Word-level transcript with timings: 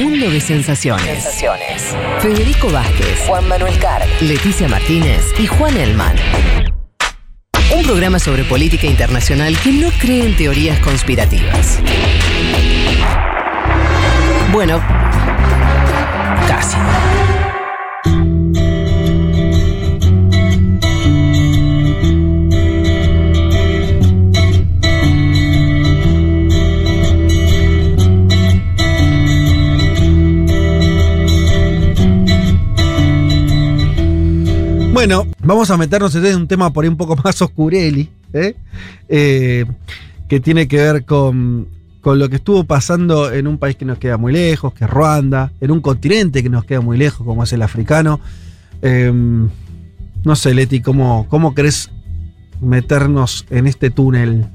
Mundo 0.00 0.30
de 0.30 0.40
Sensaciones. 0.40 1.36
Federico 2.20 2.70
Vázquez, 2.70 3.20
Juan 3.26 3.46
Manuel 3.46 3.78
Carr, 3.78 4.02
Leticia 4.22 4.66
Martínez 4.66 5.20
y 5.38 5.46
Juan 5.46 5.76
Elman. 5.76 6.16
Un 7.76 7.82
programa 7.82 8.18
sobre 8.18 8.44
política 8.44 8.86
internacional 8.86 9.58
que 9.58 9.72
no 9.72 9.90
cree 10.00 10.24
en 10.24 10.36
teorías 10.36 10.78
conspirativas. 10.80 11.80
Bueno, 14.50 14.80
casi. 16.48 16.78
Bueno, 34.92 35.26
vamos 35.42 35.70
a 35.70 35.76
meternos 35.76 36.14
en 36.16 36.36
un 36.36 36.48
tema 36.48 36.72
por 36.72 36.84
ahí 36.84 36.88
un 36.88 36.96
poco 36.96 37.16
más 37.16 37.40
oscureli, 37.42 38.10
¿eh? 38.32 38.56
Eh, 39.08 39.64
que 40.28 40.40
tiene 40.40 40.66
que 40.66 40.76
ver 40.76 41.04
con, 41.04 41.68
con 42.00 42.18
lo 42.18 42.28
que 42.28 42.36
estuvo 42.36 42.64
pasando 42.64 43.32
en 43.32 43.46
un 43.46 43.58
país 43.58 43.76
que 43.76 43.84
nos 43.84 43.98
queda 43.98 44.16
muy 44.16 44.32
lejos, 44.32 44.74
que 44.74 44.84
es 44.84 44.90
Ruanda, 44.90 45.52
en 45.60 45.70
un 45.70 45.80
continente 45.80 46.42
que 46.42 46.50
nos 46.50 46.64
queda 46.64 46.80
muy 46.80 46.98
lejos, 46.98 47.24
como 47.24 47.44
es 47.44 47.52
el 47.52 47.62
africano. 47.62 48.20
Em, 48.82 49.48
no 50.24 50.36
sé, 50.36 50.54
Leti, 50.54 50.80
¿cómo, 50.80 51.26
¿cómo 51.28 51.54
querés 51.54 51.90
meternos 52.60 53.46
en 53.50 53.66
este 53.66 53.90
túnel? 53.90 54.46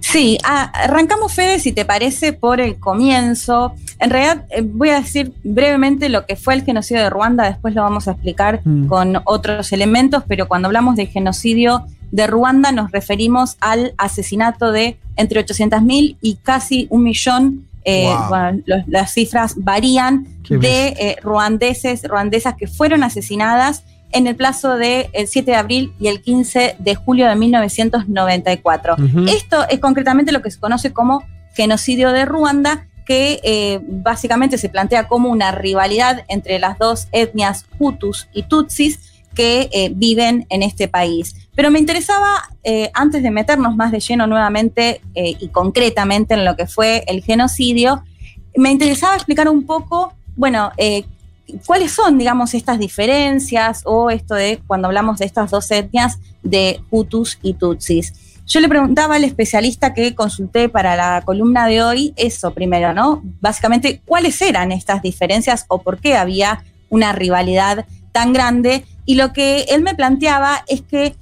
Sí, 0.00 0.38
ah, 0.44 0.70
arrancamos, 0.74 1.32
Fede, 1.34 1.58
si 1.58 1.72
te 1.72 1.84
parece, 1.84 2.32
por 2.32 2.60
el 2.60 2.78
comienzo. 2.78 3.74
En 3.98 4.10
realidad, 4.10 4.44
eh, 4.50 4.62
voy 4.62 4.90
a 4.90 5.00
decir 5.00 5.32
brevemente 5.44 6.08
lo 6.08 6.24
que 6.26 6.36
fue 6.36 6.54
el 6.54 6.62
genocidio 6.64 7.02
de 7.02 7.10
Ruanda, 7.10 7.44
después 7.44 7.74
lo 7.74 7.82
vamos 7.82 8.08
a 8.08 8.12
explicar 8.12 8.60
Mm. 8.64 8.86
con 8.86 9.20
otros 9.24 9.72
elementos, 9.72 10.22
pero 10.26 10.48
cuando 10.48 10.66
hablamos 10.68 10.96
del 10.96 11.08
genocidio 11.08 11.84
de 12.10 12.26
Ruanda 12.26 12.72
nos 12.72 12.90
referimos 12.90 13.56
al 13.60 13.92
asesinato 13.98 14.72
de 14.72 14.98
entre 15.16 15.40
800.000 15.40 16.16
y 16.22 16.36
casi 16.36 16.86
un 16.90 17.02
millón, 17.02 17.66
eh, 17.84 18.04
Wow. 18.06 18.28
bueno, 18.28 18.60
los- 18.66 18.88
las 18.88 19.12
cifras 19.12 19.54
varían, 19.56 20.26
Qué 20.42 20.56
de 20.58 20.86
eh, 20.88 21.16
ruandeses, 21.22 22.02
ruandesas 22.08 22.54
que 22.56 22.66
fueron 22.66 23.02
asesinadas 23.02 23.82
en 24.12 24.26
el 24.26 24.36
plazo 24.36 24.76
del 24.76 25.08
7 25.26 25.50
de 25.50 25.56
abril 25.56 25.92
y 25.98 26.08
el 26.08 26.22
15 26.22 26.76
de 26.78 26.94
julio 26.94 27.28
de 27.28 27.36
1994. 27.36 28.94
Ujú. 28.94 29.24
Esto 29.28 29.68
es 29.68 29.78
concretamente 29.80 30.32
lo 30.32 30.42
que 30.42 30.50
se 30.50 30.58
conoce 30.58 30.92
como 30.92 31.24
genocidio 31.54 32.12
de 32.12 32.24
Ruanda, 32.24 32.86
que 33.04 33.40
eh, 33.42 33.80
básicamente 33.82 34.58
se 34.58 34.68
plantea 34.68 35.08
como 35.08 35.30
una 35.30 35.50
rivalidad 35.50 36.24
entre 36.28 36.58
las 36.58 36.78
dos 36.78 37.08
etnias 37.10 37.66
Hutus 37.78 38.28
y 38.32 38.44
Tutsis 38.44 38.98
que 39.34 39.68
eh, 39.72 39.90
viven 39.94 40.46
en 40.50 40.62
este 40.62 40.88
país. 40.88 41.34
Pero 41.54 41.70
me 41.70 41.78
interesaba, 41.78 42.48
eh, 42.64 42.90
antes 42.94 43.22
de 43.22 43.30
meternos 43.30 43.74
más 43.76 43.92
de 43.92 44.00
lleno 44.00 44.26
nuevamente 44.26 45.00
y 45.14 45.48
concretamente 45.48 46.34
en 46.34 46.44
lo 46.44 46.54
que 46.54 46.66
fue 46.66 47.04
el 47.06 47.22
genocidio, 47.22 48.04
me 48.56 48.70
interesaba 48.70 49.14
explicar 49.14 49.48
un 49.48 49.64
poco, 49.64 50.12
bueno, 50.36 50.70
cuáles 51.66 51.92
son, 51.92 52.18
digamos, 52.18 52.54
estas 52.54 52.78
diferencias 52.78 53.82
o 53.84 54.10
esto 54.10 54.34
de 54.34 54.60
cuando 54.66 54.88
hablamos 54.88 55.18
de 55.18 55.26
estas 55.26 55.50
dos 55.50 55.70
etnias 55.70 56.18
de 56.42 56.80
Hutus 56.90 57.38
y 57.42 57.54
Tutsis. 57.54 58.12
Yo 58.46 58.60
le 58.60 58.68
preguntaba 58.68 59.16
al 59.16 59.24
especialista 59.24 59.92
que 59.92 60.14
consulté 60.14 60.68
para 60.70 60.96
la 60.96 61.22
columna 61.22 61.66
de 61.66 61.82
hoy 61.82 62.14
eso 62.16 62.52
primero, 62.52 62.94
¿no? 62.94 63.22
Básicamente, 63.40 64.00
¿cuáles 64.06 64.40
eran 64.40 64.72
estas 64.72 65.02
diferencias 65.02 65.66
o 65.68 65.82
por 65.82 65.98
qué 65.98 66.16
había 66.16 66.64
una 66.88 67.12
rivalidad 67.12 67.84
tan 68.12 68.32
grande? 68.32 68.86
Y 69.04 69.16
lo 69.16 69.34
que 69.34 69.66
él 69.68 69.82
me 69.82 69.94
planteaba 69.94 70.64
es 70.66 70.80
que, 70.80 71.14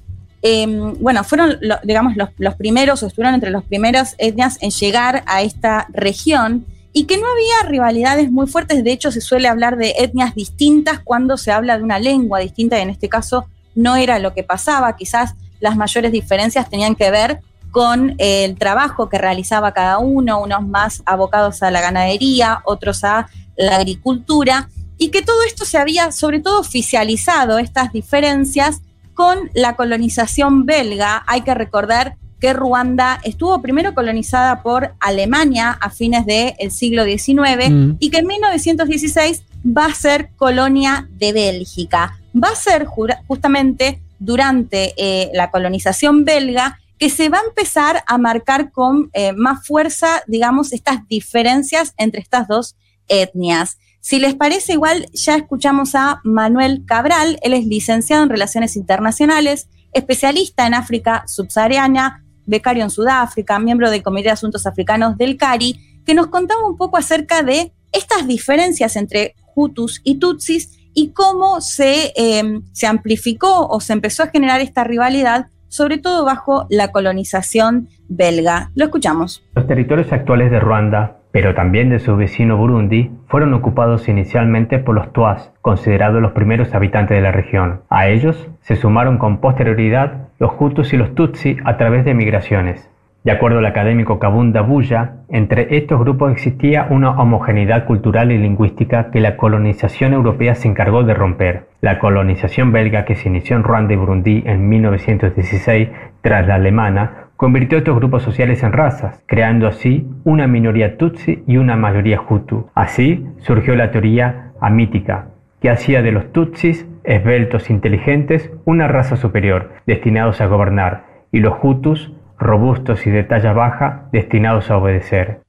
eh, 0.42 0.66
bueno, 1.01 1.24
fueron, 1.24 1.58
digamos, 1.83 2.17
los, 2.17 2.28
los 2.39 2.55
primeros 2.55 3.02
o 3.02 3.08
estuvieron 3.08 3.34
entre 3.34 3.51
los 3.51 3.64
primeros 3.64 4.14
etnias 4.18 4.58
en 4.61 4.70
llegar 4.70 5.24
a 5.27 5.42
esta 5.42 5.89
región 5.92 6.64
y 6.96 7.05
que 7.05 7.18
no 7.18 7.27
había 7.30 7.68
rivalidades 7.68 8.33
muy 8.33 8.46
fuertes. 8.46 8.83
De 8.83 8.90
hecho, 8.90 9.12
se 9.12 9.20
suele 9.20 9.48
hablar 9.48 9.77
de 9.77 9.96
etnias 9.98 10.34
distintas 10.34 10.98
cuando 10.98 11.36
se 11.36 11.52
habla 11.52 11.77
de 11.77 11.84
una 11.84 11.98
lengua 11.98 12.39
distinta 12.39 12.79
y 12.79 12.80
en 12.80 12.89
este 12.89 13.11
caso 13.11 13.45
no 13.74 13.96
era 13.96 14.18
lo 14.18 14.33
que 14.33 14.42
pasaba. 14.42 14.96
Quizás 14.96 15.34
las 15.61 15.77
mayores 15.77 16.11
diferencias 16.11 16.70
tenían 16.70 16.95
que 16.95 17.11
ver 17.11 17.40
con 17.70 18.14
eh, 18.17 18.46
el 18.46 18.57
trabajo 18.57 19.11
que 19.11 19.18
realizaba 19.18 19.74
cada 19.74 19.98
uno, 19.98 20.40
unos 20.40 20.67
más 20.67 21.02
abocados 21.05 21.62
a 21.62 21.70
la 21.70 21.83
ganadería, 21.83 22.62
otros 22.64 23.05
a 23.05 23.28
la 23.58 23.77
agricultura, 23.77 24.70
y 24.96 25.11
que 25.11 25.20
todo 25.20 25.42
esto 25.42 25.67
se 25.67 25.77
había 25.77 26.13
sobre 26.13 26.40
todo 26.40 26.58
oficializado, 26.58 27.58
estas 27.58 27.92
diferencias, 27.92 28.80
con 29.13 29.51
la 29.52 29.77
colonización 29.77 30.64
belga. 30.64 31.24
Hay 31.27 31.42
que 31.42 31.52
recordar 31.52 32.17
que 32.41 32.52
Ruanda 32.52 33.19
estuvo 33.24 33.61
primero 33.63 33.95
colonizada 33.95 34.63
por 34.63 34.95
Alemania 35.01 35.70
a 35.80 35.91
fines 35.91 36.27
del 36.27 36.70
siglo 36.70 37.05
XIX 37.05 37.70
Mm. 37.70 37.97
y 37.98 38.11
que 38.11 38.19
en 38.19 38.27
1916 38.27 39.42
va 39.67 39.86
a 39.86 39.95
ser 39.95 40.30
colonia 40.36 41.08
de 41.13 41.33
Bélgica. 41.33 42.19
Va 42.35 42.48
a 42.51 42.55
ser 42.55 42.86
justamente 43.27 44.01
durante 44.19 44.95
eh, 44.96 45.30
la 45.35 45.51
colonización 45.51 46.25
belga 46.25 46.79
que 46.98 47.11
se 47.11 47.29
va 47.29 47.39
a 47.39 47.48
empezar 47.48 48.02
a 48.07 48.17
marcar 48.19 48.70
con 48.73 49.11
eh, 49.13 49.33
más 49.33 49.67
fuerza, 49.67 50.23
digamos, 50.27 50.73
estas 50.73 51.07
diferencias 51.08 51.92
entre 51.98 52.20
estas 52.20 52.48
dos 52.48 52.75
etnias. 53.08 53.79
Si 54.01 54.19
les 54.19 54.35
parece 54.35 54.75
igual, 54.75 55.07
ya 55.13 55.36
escuchamos 55.36 55.95
a 55.95 56.20
Manuel 56.25 56.85
Cabral, 56.86 57.39
él 57.42 57.52
es 57.52 57.67
licenciado 57.67 58.23
en 58.23 58.30
Relaciones 58.30 58.77
Internacionales, 58.77 59.69
especialista 59.92 60.67
en 60.67 60.75
África 60.75 61.25
subsahariana, 61.27 62.23
becario 62.46 62.84
en 62.84 62.90
Sudáfrica, 62.90 63.58
miembro 63.58 63.90
del 63.90 64.02
Comité 64.02 64.29
de 64.29 64.33
Asuntos 64.33 64.67
Africanos 64.67 65.17
del 65.17 65.36
CARI, 65.36 66.02
que 66.05 66.14
nos 66.14 66.29
contaba 66.29 66.67
un 66.67 66.77
poco 66.77 66.96
acerca 66.96 67.42
de 67.42 67.73
estas 67.92 68.27
diferencias 68.27 68.96
entre 68.96 69.34
Hutus 69.55 70.01
y 70.05 70.18
Tutsis 70.18 70.79
y 70.95 71.11
cómo 71.11 71.61
se, 71.61 72.12
eh, 72.17 72.61
se 72.73 72.86
amplificó 72.86 73.67
o 73.67 73.80
se 73.80 73.92
empezó 73.92 74.23
a 74.23 74.29
generar 74.29 74.61
esta 74.61 74.84
rivalidad, 74.84 75.48
sobre 75.68 75.98
todo 75.98 76.24
bajo 76.24 76.67
la 76.70 76.92
colonización 76.92 77.89
belga. 78.08 78.70
Lo 78.74 78.86
escuchamos. 78.86 79.45
Los 79.55 79.67
territorios 79.67 80.11
actuales 80.13 80.51
de 80.51 80.61
Ruanda, 80.61 81.18
pero 81.36 81.55
también 81.55 81.91
de 81.91 81.98
su 81.98 82.17
vecino 82.17 82.57
Burundi, 82.57 83.11
fueron 83.29 83.52
ocupados 83.52 84.08
inicialmente 84.08 84.79
por 84.79 84.95
los 84.95 85.13
Tuas, 85.13 85.52
considerados 85.61 86.23
los 86.23 86.33
primeros 86.33 86.74
habitantes 86.74 87.14
de 87.14 87.20
la 87.20 87.30
región. 87.30 87.83
A 87.91 88.08
ellos 88.08 88.48
se 88.63 88.74
sumaron 88.74 89.19
con 89.19 89.36
posterioridad 89.36 90.29
los 90.39 90.52
Hutus 90.58 90.95
y 90.95 90.96
los 90.96 91.14
Tutsi 91.14 91.58
a 91.67 91.77
través 91.77 92.07
de 92.07 92.14
migraciones. 92.14 92.91
De 93.23 93.33
acuerdo 93.33 93.58
al 93.58 93.67
académico 93.67 94.19
Kabunda 94.19 94.63
Buya, 94.63 95.17
entre 95.29 95.77
estos 95.77 96.01
grupos 96.01 96.33
existía 96.33 96.86
una 96.89 97.11
homogeneidad 97.11 97.85
cultural 97.85 98.33
y 98.33 98.39
lingüística 98.39 99.11
que 99.11 99.20
la 99.20 99.36
colonización 99.36 100.14
europea 100.14 100.55
se 100.55 100.69
encargó 100.69 101.02
de 101.02 101.13
romper. 101.13 101.64
La 101.83 101.98
colonización 101.98 102.73
belga 102.73 103.05
que 103.05 103.14
se 103.14 103.29
inició 103.29 103.57
en 103.57 103.64
Ruanda 103.64 103.92
y 103.92 103.96
Burundi 103.96 104.42
en 104.46 104.70
1916 104.70 105.91
tras 106.23 106.46
la 106.46 106.55
alemana 106.55 107.26
convirtió 107.36 107.77
a 107.77 107.80
estos 107.80 107.97
grupos 107.97 108.23
sociales 108.23 108.63
en 108.63 108.73
razas, 108.73 109.20
creando 109.27 109.67
así 109.67 110.07
una 110.24 110.47
minoría 110.47 110.97
tutsi 110.97 111.42
y 111.47 111.57
una 111.58 111.77
mayoría 111.77 112.20
hutu. 112.20 112.69
Así 112.74 113.27
surgió 113.39 113.77
la 113.77 113.91
teoría 113.91 114.52
amítica, 114.61 115.29
que 115.61 115.70
hacía 115.70 116.02
de 116.02 116.13
los 116.13 116.33
tutsis, 116.33 116.86
esbeltos 117.05 117.70
inteligentes, 117.70 118.51
una 118.64 118.89
raza 118.89 119.17
superior, 119.17 119.73
destinados 119.86 120.41
a 120.41 120.46
gobernar, 120.46 121.05
y 121.33 121.41
los 121.41 121.55
hutus, 121.63 122.13
robustos 122.39 123.07
y 123.07 123.11
de 123.11 123.25
talla 123.25 123.52
baja, 123.52 124.08
destinados 124.13 124.70
a 124.70 124.77
obedecer. 124.77 125.41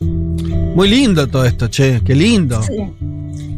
Muy 0.00 0.88
lindo 0.88 1.28
todo 1.28 1.44
esto, 1.44 1.68
che, 1.68 2.00
qué 2.04 2.14
lindo. 2.14 2.60
Sí. 2.62 3.13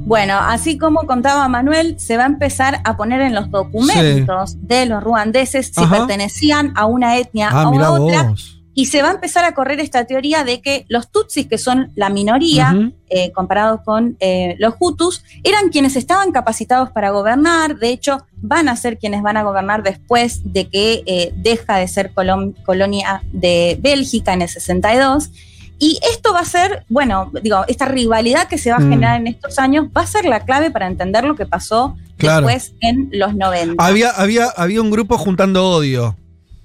Bueno, 0.06 0.38
así 0.38 0.78
como 0.78 1.00
contaba 1.06 1.48
Manuel, 1.48 1.98
se 1.98 2.16
va 2.16 2.22
a 2.22 2.26
empezar 2.26 2.80
a 2.84 2.96
poner 2.96 3.20
en 3.20 3.34
los 3.34 3.50
documentos 3.50 4.56
de 4.66 4.86
los 4.86 5.02
ruandeses 5.02 5.72
si 5.74 5.82
Ajá. 5.82 5.98
pertenecían 5.98 6.72
a 6.76 6.86
una 6.86 7.18
etnia 7.18 7.48
Ah, 7.52 7.68
o 7.68 7.78
a 7.80 7.90
otra. 8.00 8.22
vos. 8.22 8.52
Y 8.72 8.86
se 8.86 9.00
va 9.02 9.08
a 9.08 9.12
empezar 9.12 9.44
a 9.44 9.52
correr 9.54 9.80
esta 9.80 10.04
teoría 10.04 10.44
de 10.44 10.60
que 10.60 10.84
los 10.88 11.10
tutsis, 11.10 11.46
que 11.48 11.56
son 11.56 11.92
la 11.96 12.10
minoría, 12.10 12.92
eh, 13.08 13.32
comparados 13.32 13.80
con 13.86 14.16
eh, 14.20 14.54
los 14.58 14.74
hutus, 14.78 15.24
eran 15.42 15.70
quienes 15.70 15.96
estaban 15.96 16.30
capacitados 16.30 16.90
para 16.90 17.08
gobernar. 17.10 17.76
De 17.78 17.88
hecho, 17.88 18.26
van 18.36 18.68
a 18.68 18.76
ser 18.76 18.98
quienes 18.98 19.22
van 19.22 19.38
a 19.38 19.44
gobernar 19.44 19.82
después 19.82 20.42
de 20.52 20.68
que 20.68 21.02
eh, 21.06 21.32
deja 21.36 21.78
de 21.78 21.88
ser 21.88 22.12
colon- 22.14 22.54
colonia 22.64 23.22
de 23.32 23.78
Bélgica 23.80 24.34
en 24.34 24.42
el 24.42 24.48
62. 24.50 25.30
Y 25.78 25.99
esto 26.11 26.32
va 26.32 26.40
a 26.40 26.44
ser, 26.44 26.84
bueno, 26.88 27.31
digo, 27.43 27.64
esta 27.69 27.84
rivalidad 27.87 28.49
que 28.49 28.56
se 28.58 28.70
va 28.70 28.76
a 28.76 28.81
Mm. 28.81 28.90
generar 28.90 29.20
en 29.20 29.26
estos 29.26 29.58
años 29.58 29.87
va 29.96 30.02
a 30.02 30.06
ser 30.06 30.25
la 30.25 30.40
clave 30.40 30.70
para 30.70 30.87
entender 30.87 31.25
lo 31.25 31.34
que 31.37 31.44
pasó 31.46 31.96
Claro. 32.17 32.46
después 32.46 32.73
en 32.81 33.11
los 33.12 33.34
90. 33.34 33.84
Había, 33.84 34.11
había, 34.11 34.46
había 34.56 34.81
un 34.81 34.90
grupo 34.90 35.19
juntando 35.19 35.69
odio, 35.69 36.17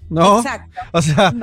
¿no? 0.10 0.40
Exacto. 0.40 0.80
O 0.94 1.02
sea, 1.02 1.34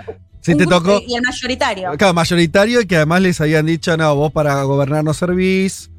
Sí, 0.41 0.55
te 0.55 0.67
tocó. 0.67 1.03
Y 1.07 1.15
el 1.15 1.21
mayoritario. 1.23 1.91
Claro, 1.99 2.15
mayoritario 2.15 2.81
y 2.81 2.87
que 2.87 2.97
además 2.97 3.21
les 3.21 3.39
habían 3.41 3.67
dicho, 3.67 3.95
no, 3.99 4.15
vos 4.15 4.33
para 4.33 4.63
gobernar 4.63 5.05
no 5.05 5.13
servís. 5.13 5.91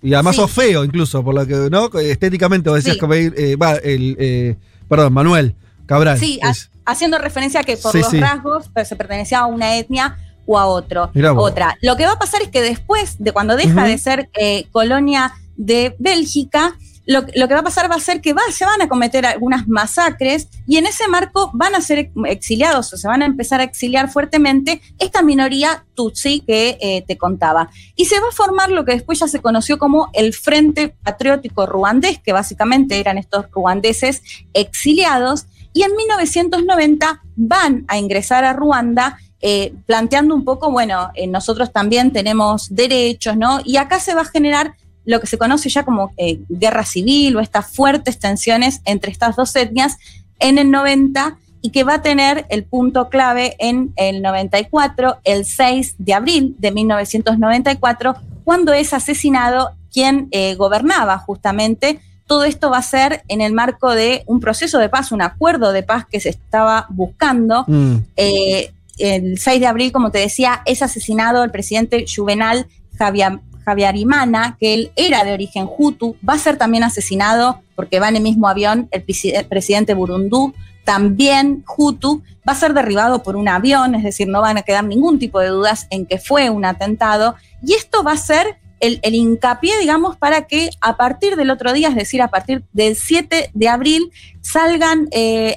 Y 0.00 0.14
además 0.14 0.36
sos 0.36 0.50
feo, 0.50 0.82
incluso, 0.84 1.22
por 1.22 1.34
lo 1.34 1.46
que, 1.46 1.54
¿no? 1.70 1.90
Estéticamente, 1.98 2.70
vos 2.70 2.82
decías 2.82 2.96
que 2.96 3.32
eh, 3.36 3.56
va, 3.56 3.74
el, 3.74 4.16
eh, 4.18 4.56
perdón, 4.88 5.12
Manuel 5.12 5.54
Cabral. 5.84 6.18
Sí, 6.18 6.40
haciendo 6.86 7.18
referencia 7.18 7.60
a 7.60 7.64
que 7.64 7.76
por 7.76 7.94
los 7.94 8.12
rasgos 8.18 8.70
pues, 8.72 8.88
se 8.88 8.96
pertenecía 8.96 9.40
a 9.40 9.46
una 9.46 9.76
etnia 9.76 10.16
o 10.46 10.58
a 10.58 10.66
otro, 10.66 11.10
otra. 11.36 11.76
Lo 11.82 11.96
que 11.96 12.06
va 12.06 12.12
a 12.12 12.18
pasar 12.18 12.42
es 12.42 12.48
que 12.48 12.62
después 12.62 13.16
de 13.18 13.32
cuando 13.32 13.56
deja 13.56 13.84
de 13.84 13.98
ser 13.98 14.30
eh, 14.34 14.66
colonia 14.72 15.34
de 15.56 15.94
Bélgica, 15.98 16.76
lo, 17.06 17.24
que 17.24 17.54
va 17.54 17.60
a 17.60 17.64
pasar 17.64 17.90
va 17.90 17.94
a 17.94 18.00
ser 18.00 18.20
que 18.20 18.34
se 18.50 18.64
van 18.64 18.82
a 18.82 18.88
cometer 18.88 19.24
algunas 19.26 19.68
masacres 19.68 20.48
y 20.66 20.76
en 20.76 20.86
ese 20.86 21.06
marco 21.06 21.50
van 21.54 21.74
a 21.76 21.80
ser 21.80 22.10
exiliados 22.26 22.92
o 22.92 22.96
se 22.96 23.06
van 23.06 23.22
a 23.22 23.26
empezar 23.26 23.60
a 23.60 23.64
exiliar 23.64 24.10
fuertemente 24.10 24.82
esta 24.98 25.22
minoría 25.22 25.84
tutsi 25.94 26.40
que 26.40 26.78
eh, 26.80 27.04
te 27.06 27.16
contaba. 27.16 27.70
Y 27.94 28.06
se 28.06 28.18
va 28.18 28.28
a 28.28 28.32
formar 28.32 28.70
lo 28.70 28.84
que 28.84 28.92
después 28.92 29.20
ya 29.20 29.28
se 29.28 29.40
conoció 29.40 29.78
como 29.78 30.10
el 30.14 30.34
Frente 30.34 30.96
Patriótico 31.02 31.64
Ruandés, 31.66 32.18
que 32.18 32.32
básicamente 32.32 32.98
eran 32.98 33.18
estos 33.18 33.46
ruandeses 33.52 34.22
exiliados, 34.52 35.46
y 35.72 35.82
en 35.82 35.94
1990 35.94 37.22
van 37.36 37.84
a 37.88 37.98
ingresar 37.98 38.44
a 38.44 38.54
Ruanda. 38.54 39.18
Eh, 39.42 39.74
planteando 39.86 40.34
un 40.34 40.44
poco, 40.44 40.70
bueno, 40.70 41.10
eh, 41.14 41.26
nosotros 41.26 41.72
también 41.72 42.12
tenemos 42.12 42.74
derechos, 42.74 43.36
¿no? 43.36 43.60
Y 43.64 43.76
acá 43.76 44.00
se 44.00 44.14
va 44.14 44.22
a 44.22 44.26
generar 44.26 44.74
lo 45.04 45.20
que 45.20 45.26
se 45.26 45.38
conoce 45.38 45.68
ya 45.70 45.84
como 45.84 46.12
eh, 46.16 46.40
guerra 46.48 46.84
civil 46.84 47.36
o 47.36 47.40
estas 47.40 47.70
fuertes 47.70 48.18
tensiones 48.18 48.80
entre 48.84 49.12
estas 49.12 49.36
dos 49.36 49.54
etnias 49.56 49.96
en 50.38 50.58
el 50.58 50.70
90 50.70 51.38
y 51.62 51.70
que 51.70 51.84
va 51.84 51.94
a 51.94 52.02
tener 52.02 52.44
el 52.48 52.64
punto 52.64 53.08
clave 53.08 53.56
en 53.58 53.92
el 53.96 54.20
94, 54.20 55.18
el 55.24 55.44
6 55.44 55.94
de 55.98 56.14
abril 56.14 56.56
de 56.58 56.70
1994, 56.70 58.16
cuando 58.44 58.72
es 58.72 58.92
asesinado 58.92 59.70
quien 59.92 60.28
eh, 60.30 60.54
gobernaba 60.56 61.18
justamente. 61.18 62.00
Todo 62.26 62.44
esto 62.44 62.70
va 62.70 62.78
a 62.78 62.82
ser 62.82 63.22
en 63.28 63.40
el 63.40 63.52
marco 63.52 63.94
de 63.94 64.24
un 64.26 64.40
proceso 64.40 64.78
de 64.78 64.88
paz, 64.88 65.10
un 65.12 65.22
acuerdo 65.22 65.72
de 65.72 65.82
paz 65.82 66.04
que 66.10 66.20
se 66.20 66.28
estaba 66.28 66.86
buscando. 66.90 67.64
Mm. 67.66 67.96
Eh, 68.16 68.72
el 68.98 69.38
6 69.38 69.60
de 69.60 69.66
abril, 69.66 69.92
como 69.92 70.10
te 70.10 70.18
decía, 70.18 70.62
es 70.66 70.82
asesinado 70.82 71.44
el 71.44 71.50
presidente 71.50 72.04
Juvenal 72.12 72.66
Javier, 72.98 73.40
Javier 73.64 73.96
Imana, 73.96 74.56
que 74.58 74.74
él 74.74 74.92
era 74.96 75.24
de 75.24 75.32
origen 75.32 75.68
Hutu, 75.68 76.16
va 76.26 76.34
a 76.34 76.38
ser 76.38 76.56
también 76.56 76.84
asesinado 76.84 77.60
porque 77.74 78.00
va 78.00 78.08
en 78.08 78.16
el 78.16 78.22
mismo 78.22 78.48
avión 78.48 78.88
el, 78.92 79.02
presidente 79.48 79.94
Burundú, 79.94 80.54
también 80.84 81.64
Hutu, 81.76 82.22
va 82.48 82.52
a 82.52 82.56
ser 82.56 82.74
derribado 82.74 83.22
por 83.22 83.36
un 83.36 83.48
avión, 83.48 83.94
es 83.94 84.04
decir, 84.04 84.28
no 84.28 84.40
van 84.40 84.56
a 84.56 84.62
quedar 84.62 84.84
ningún 84.84 85.18
tipo 85.18 85.40
de 85.40 85.48
dudas 85.48 85.88
en 85.90 86.06
que 86.06 86.18
fue 86.18 86.48
un 86.48 86.64
atentado. 86.64 87.34
Y 87.62 87.74
esto 87.74 88.04
va 88.04 88.12
a 88.12 88.16
ser 88.16 88.58
el, 88.78 89.00
hincapié, 89.02 89.78
digamos, 89.80 90.16
para 90.16 90.46
que 90.46 90.70
a 90.80 90.96
partir 90.96 91.34
del 91.34 91.50
otro 91.50 91.72
día, 91.72 91.88
es 91.88 91.96
decir, 91.96 92.22
a 92.22 92.28
partir 92.28 92.62
del 92.72 92.94
7 92.94 93.50
de 93.52 93.68
abril, 93.68 94.10
salgan 94.42 95.08
eh, 95.10 95.56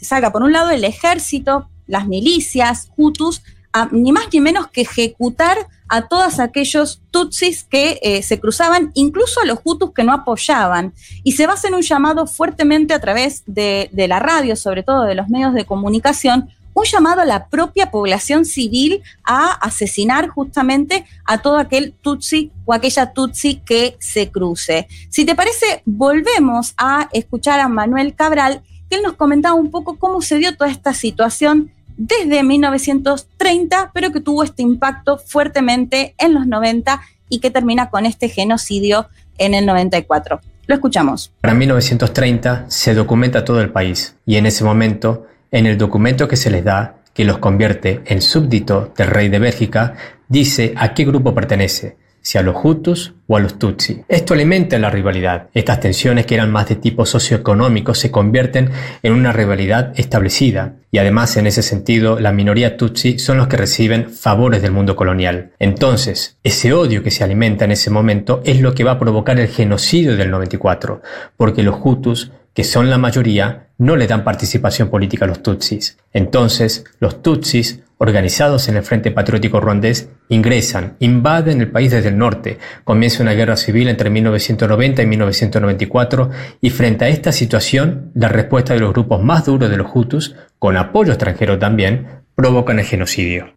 salga 0.00 0.30
por 0.30 0.42
un 0.42 0.52
lado 0.52 0.70
el 0.70 0.84
ejército, 0.84 1.68
las 1.86 2.06
milicias, 2.06 2.90
Hutus, 2.96 3.42
ni 3.90 4.12
más 4.12 4.26
ni 4.32 4.40
menos 4.40 4.68
que 4.68 4.82
ejecutar 4.82 5.66
a 5.88 6.08
todos 6.08 6.40
aquellos 6.40 7.02
tutsis 7.10 7.64
que 7.64 7.98
eh, 8.02 8.22
se 8.22 8.40
cruzaban, 8.40 8.90
incluso 8.94 9.40
a 9.40 9.44
los 9.44 9.58
hutus 9.64 9.92
que 9.92 10.04
no 10.04 10.12
apoyaban. 10.12 10.94
Y 11.22 11.32
se 11.32 11.46
va 11.46 11.52
a 11.52 11.56
hacer 11.56 11.74
un 11.74 11.82
llamado 11.82 12.26
fuertemente 12.26 12.94
a 12.94 13.00
través 13.00 13.42
de, 13.46 13.90
la 13.92 14.18
radio, 14.18 14.56
sobre 14.56 14.82
todo 14.82 15.02
de 15.02 15.14
los 15.14 15.28
medios 15.28 15.54
de 15.54 15.64
comunicación, 15.64 16.48
un 16.72 16.84
llamado 16.84 17.20
a 17.20 17.24
la 17.24 17.46
propia 17.48 17.90
población 17.90 18.44
civil 18.44 19.02
a 19.24 19.52
asesinar 19.52 20.28
justamente 20.28 21.06
a 21.24 21.38
todo 21.38 21.58
aquel 21.58 21.92
tutsi 21.92 22.50
o 22.64 22.72
aquella 22.72 23.12
tutsi 23.12 23.60
que 23.64 23.96
se 24.00 24.30
cruce. 24.30 24.88
Si 25.08 25.24
te 25.24 25.36
parece, 25.36 25.82
volvemos 25.84 26.74
a 26.76 27.08
escuchar 27.12 27.60
a 27.60 27.68
Manuel 27.68 28.16
Cabral, 28.16 28.62
él 28.94 29.02
nos 29.02 29.14
comentaba 29.14 29.54
un 29.54 29.70
poco 29.70 29.96
cómo 29.96 30.22
se 30.22 30.38
dio 30.38 30.56
toda 30.56 30.70
esta 30.70 30.94
situación 30.94 31.70
desde 31.96 32.42
1930, 32.42 33.90
pero 33.94 34.12
que 34.12 34.20
tuvo 34.20 34.42
este 34.42 34.62
impacto 34.62 35.18
fuertemente 35.18 36.14
en 36.18 36.34
los 36.34 36.46
90 36.46 37.00
y 37.28 37.38
que 37.38 37.50
termina 37.50 37.90
con 37.90 38.06
este 38.06 38.28
genocidio 38.28 39.08
en 39.38 39.54
el 39.54 39.66
94. 39.66 40.40
Lo 40.66 40.74
escuchamos. 40.74 41.32
Para 41.40 41.54
1930 41.54 42.66
se 42.68 42.94
documenta 42.94 43.44
todo 43.44 43.60
el 43.60 43.70
país 43.70 44.16
y 44.24 44.36
en 44.36 44.46
ese 44.46 44.64
momento, 44.64 45.26
en 45.50 45.66
el 45.66 45.78
documento 45.78 46.26
que 46.26 46.36
se 46.36 46.50
les 46.50 46.64
da, 46.64 46.96
que 47.12 47.24
los 47.24 47.38
convierte 47.38 48.02
en 48.06 48.20
súbdito 48.20 48.92
del 48.96 49.06
rey 49.08 49.28
de 49.28 49.38
Bélgica, 49.38 49.94
dice 50.28 50.74
a 50.76 50.94
qué 50.94 51.04
grupo 51.04 51.34
pertenece, 51.34 51.96
si 52.24 52.38
a 52.38 52.42
los 52.42 52.56
Hutus 52.60 53.12
o 53.26 53.36
a 53.36 53.40
los 53.40 53.58
Tutsi. 53.58 54.02
Esto 54.08 54.32
alimenta 54.32 54.78
la 54.78 54.88
rivalidad. 54.88 55.48
Estas 55.52 55.78
tensiones 55.78 56.24
que 56.24 56.34
eran 56.34 56.50
más 56.50 56.68
de 56.68 56.76
tipo 56.76 57.04
socioeconómico 57.04 57.94
se 57.94 58.10
convierten 58.10 58.70
en 59.02 59.12
una 59.12 59.30
rivalidad 59.30 59.92
establecida 59.94 60.76
y 60.90 60.98
además 60.98 61.36
en 61.36 61.46
ese 61.46 61.62
sentido 61.62 62.18
la 62.18 62.32
minoría 62.32 62.78
Tutsi 62.78 63.18
son 63.18 63.36
los 63.36 63.48
que 63.48 63.58
reciben 63.58 64.10
favores 64.10 64.62
del 64.62 64.72
mundo 64.72 64.96
colonial. 64.96 65.52
Entonces, 65.58 66.38
ese 66.42 66.72
odio 66.72 67.02
que 67.02 67.10
se 67.10 67.24
alimenta 67.24 67.66
en 67.66 67.72
ese 67.72 67.90
momento 67.90 68.40
es 68.44 68.60
lo 68.60 68.74
que 68.74 68.84
va 68.84 68.92
a 68.92 68.98
provocar 68.98 69.38
el 69.38 69.48
genocidio 69.48 70.16
del 70.16 70.30
94, 70.30 71.02
porque 71.36 71.62
los 71.62 71.76
Hutus 71.78 72.32
que 72.54 72.64
son 72.64 72.88
la 72.88 72.98
mayoría, 72.98 73.66
no 73.78 73.96
le 73.96 74.06
dan 74.06 74.22
participación 74.22 74.88
política 74.88 75.24
a 75.24 75.28
los 75.28 75.42
Tutsis. 75.42 75.98
Entonces, 76.12 76.84
los 77.00 77.20
Tutsis 77.20 77.80
organizados 77.98 78.68
en 78.68 78.76
el 78.76 78.82
Frente 78.82 79.10
Patriótico 79.10 79.60
Ruandés, 79.60 80.10
ingresan, 80.28 80.96
invaden 80.98 81.60
el 81.60 81.70
país 81.70 81.90
desde 81.90 82.08
el 82.08 82.18
norte, 82.18 82.58
comienza 82.84 83.22
una 83.22 83.32
guerra 83.32 83.56
civil 83.56 83.88
entre 83.88 84.10
1990 84.10 85.02
y 85.02 85.06
1994 85.06 86.30
y 86.60 86.70
frente 86.70 87.04
a 87.04 87.08
esta 87.08 87.32
situación, 87.32 88.10
la 88.14 88.28
respuesta 88.28 88.74
de 88.74 88.80
los 88.80 88.92
grupos 88.92 89.22
más 89.22 89.44
duros 89.46 89.70
de 89.70 89.76
los 89.76 89.90
Hutus, 89.92 90.36
con 90.58 90.76
apoyo 90.76 91.12
extranjero 91.12 91.58
también, 91.58 92.24
provocan 92.34 92.78
el 92.78 92.84
genocidio. 92.84 93.54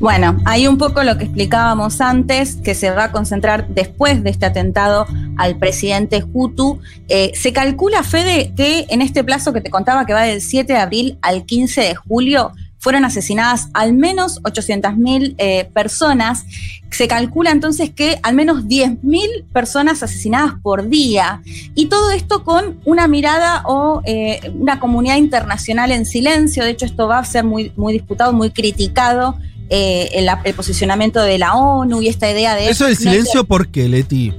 Bueno, 0.00 0.40
hay 0.46 0.66
un 0.66 0.78
poco 0.78 1.02
lo 1.02 1.18
que 1.18 1.24
explicábamos 1.24 2.00
antes, 2.00 2.56
que 2.56 2.74
se 2.74 2.90
va 2.90 3.04
a 3.04 3.12
concentrar 3.12 3.68
después 3.68 4.24
de 4.24 4.30
este 4.30 4.46
atentado 4.46 5.06
al 5.36 5.58
presidente 5.58 6.24
Hutu. 6.32 6.80
Eh, 7.08 7.32
se 7.34 7.52
calcula, 7.52 8.02
Fede, 8.02 8.54
que 8.56 8.86
en 8.88 9.02
este 9.02 9.22
plazo 9.24 9.52
que 9.52 9.60
te 9.60 9.68
contaba, 9.68 10.06
que 10.06 10.14
va 10.14 10.22
del 10.22 10.40
7 10.40 10.72
de 10.72 10.78
abril 10.78 11.18
al 11.20 11.44
15 11.44 11.82
de 11.82 11.94
julio, 11.94 12.52
fueron 12.78 13.04
asesinadas 13.04 13.68
al 13.74 13.92
menos 13.92 14.42
800.000 14.42 15.34
eh, 15.36 15.68
personas. 15.74 16.46
Se 16.90 17.06
calcula 17.06 17.50
entonces 17.50 17.90
que 17.90 18.18
al 18.22 18.34
menos 18.34 18.64
10.000 18.64 19.44
personas 19.52 20.02
asesinadas 20.02 20.54
por 20.62 20.88
día. 20.88 21.42
Y 21.74 21.86
todo 21.88 22.10
esto 22.10 22.42
con 22.42 22.80
una 22.86 23.06
mirada 23.06 23.64
o 23.66 24.00
eh, 24.06 24.50
una 24.54 24.80
comunidad 24.80 25.16
internacional 25.16 25.92
en 25.92 26.06
silencio. 26.06 26.64
De 26.64 26.70
hecho, 26.70 26.86
esto 26.86 27.06
va 27.06 27.18
a 27.18 27.24
ser 27.26 27.44
muy 27.44 27.70
disputado, 27.92 28.32
muy 28.32 28.50
criticado 28.50 29.36
eh, 29.70 30.10
el, 30.14 30.54
posicionamiento 30.54 31.22
de 31.22 31.38
la 31.38 31.54
ONU 31.54 32.02
y 32.02 32.08
esta 32.08 32.30
idea 32.30 32.54
de... 32.54 32.68
Eso 32.68 32.86
del 32.86 32.96
silencio, 32.96 33.44
¿por 33.44 33.68
qué, 33.68 33.88
Leti? 33.88 34.34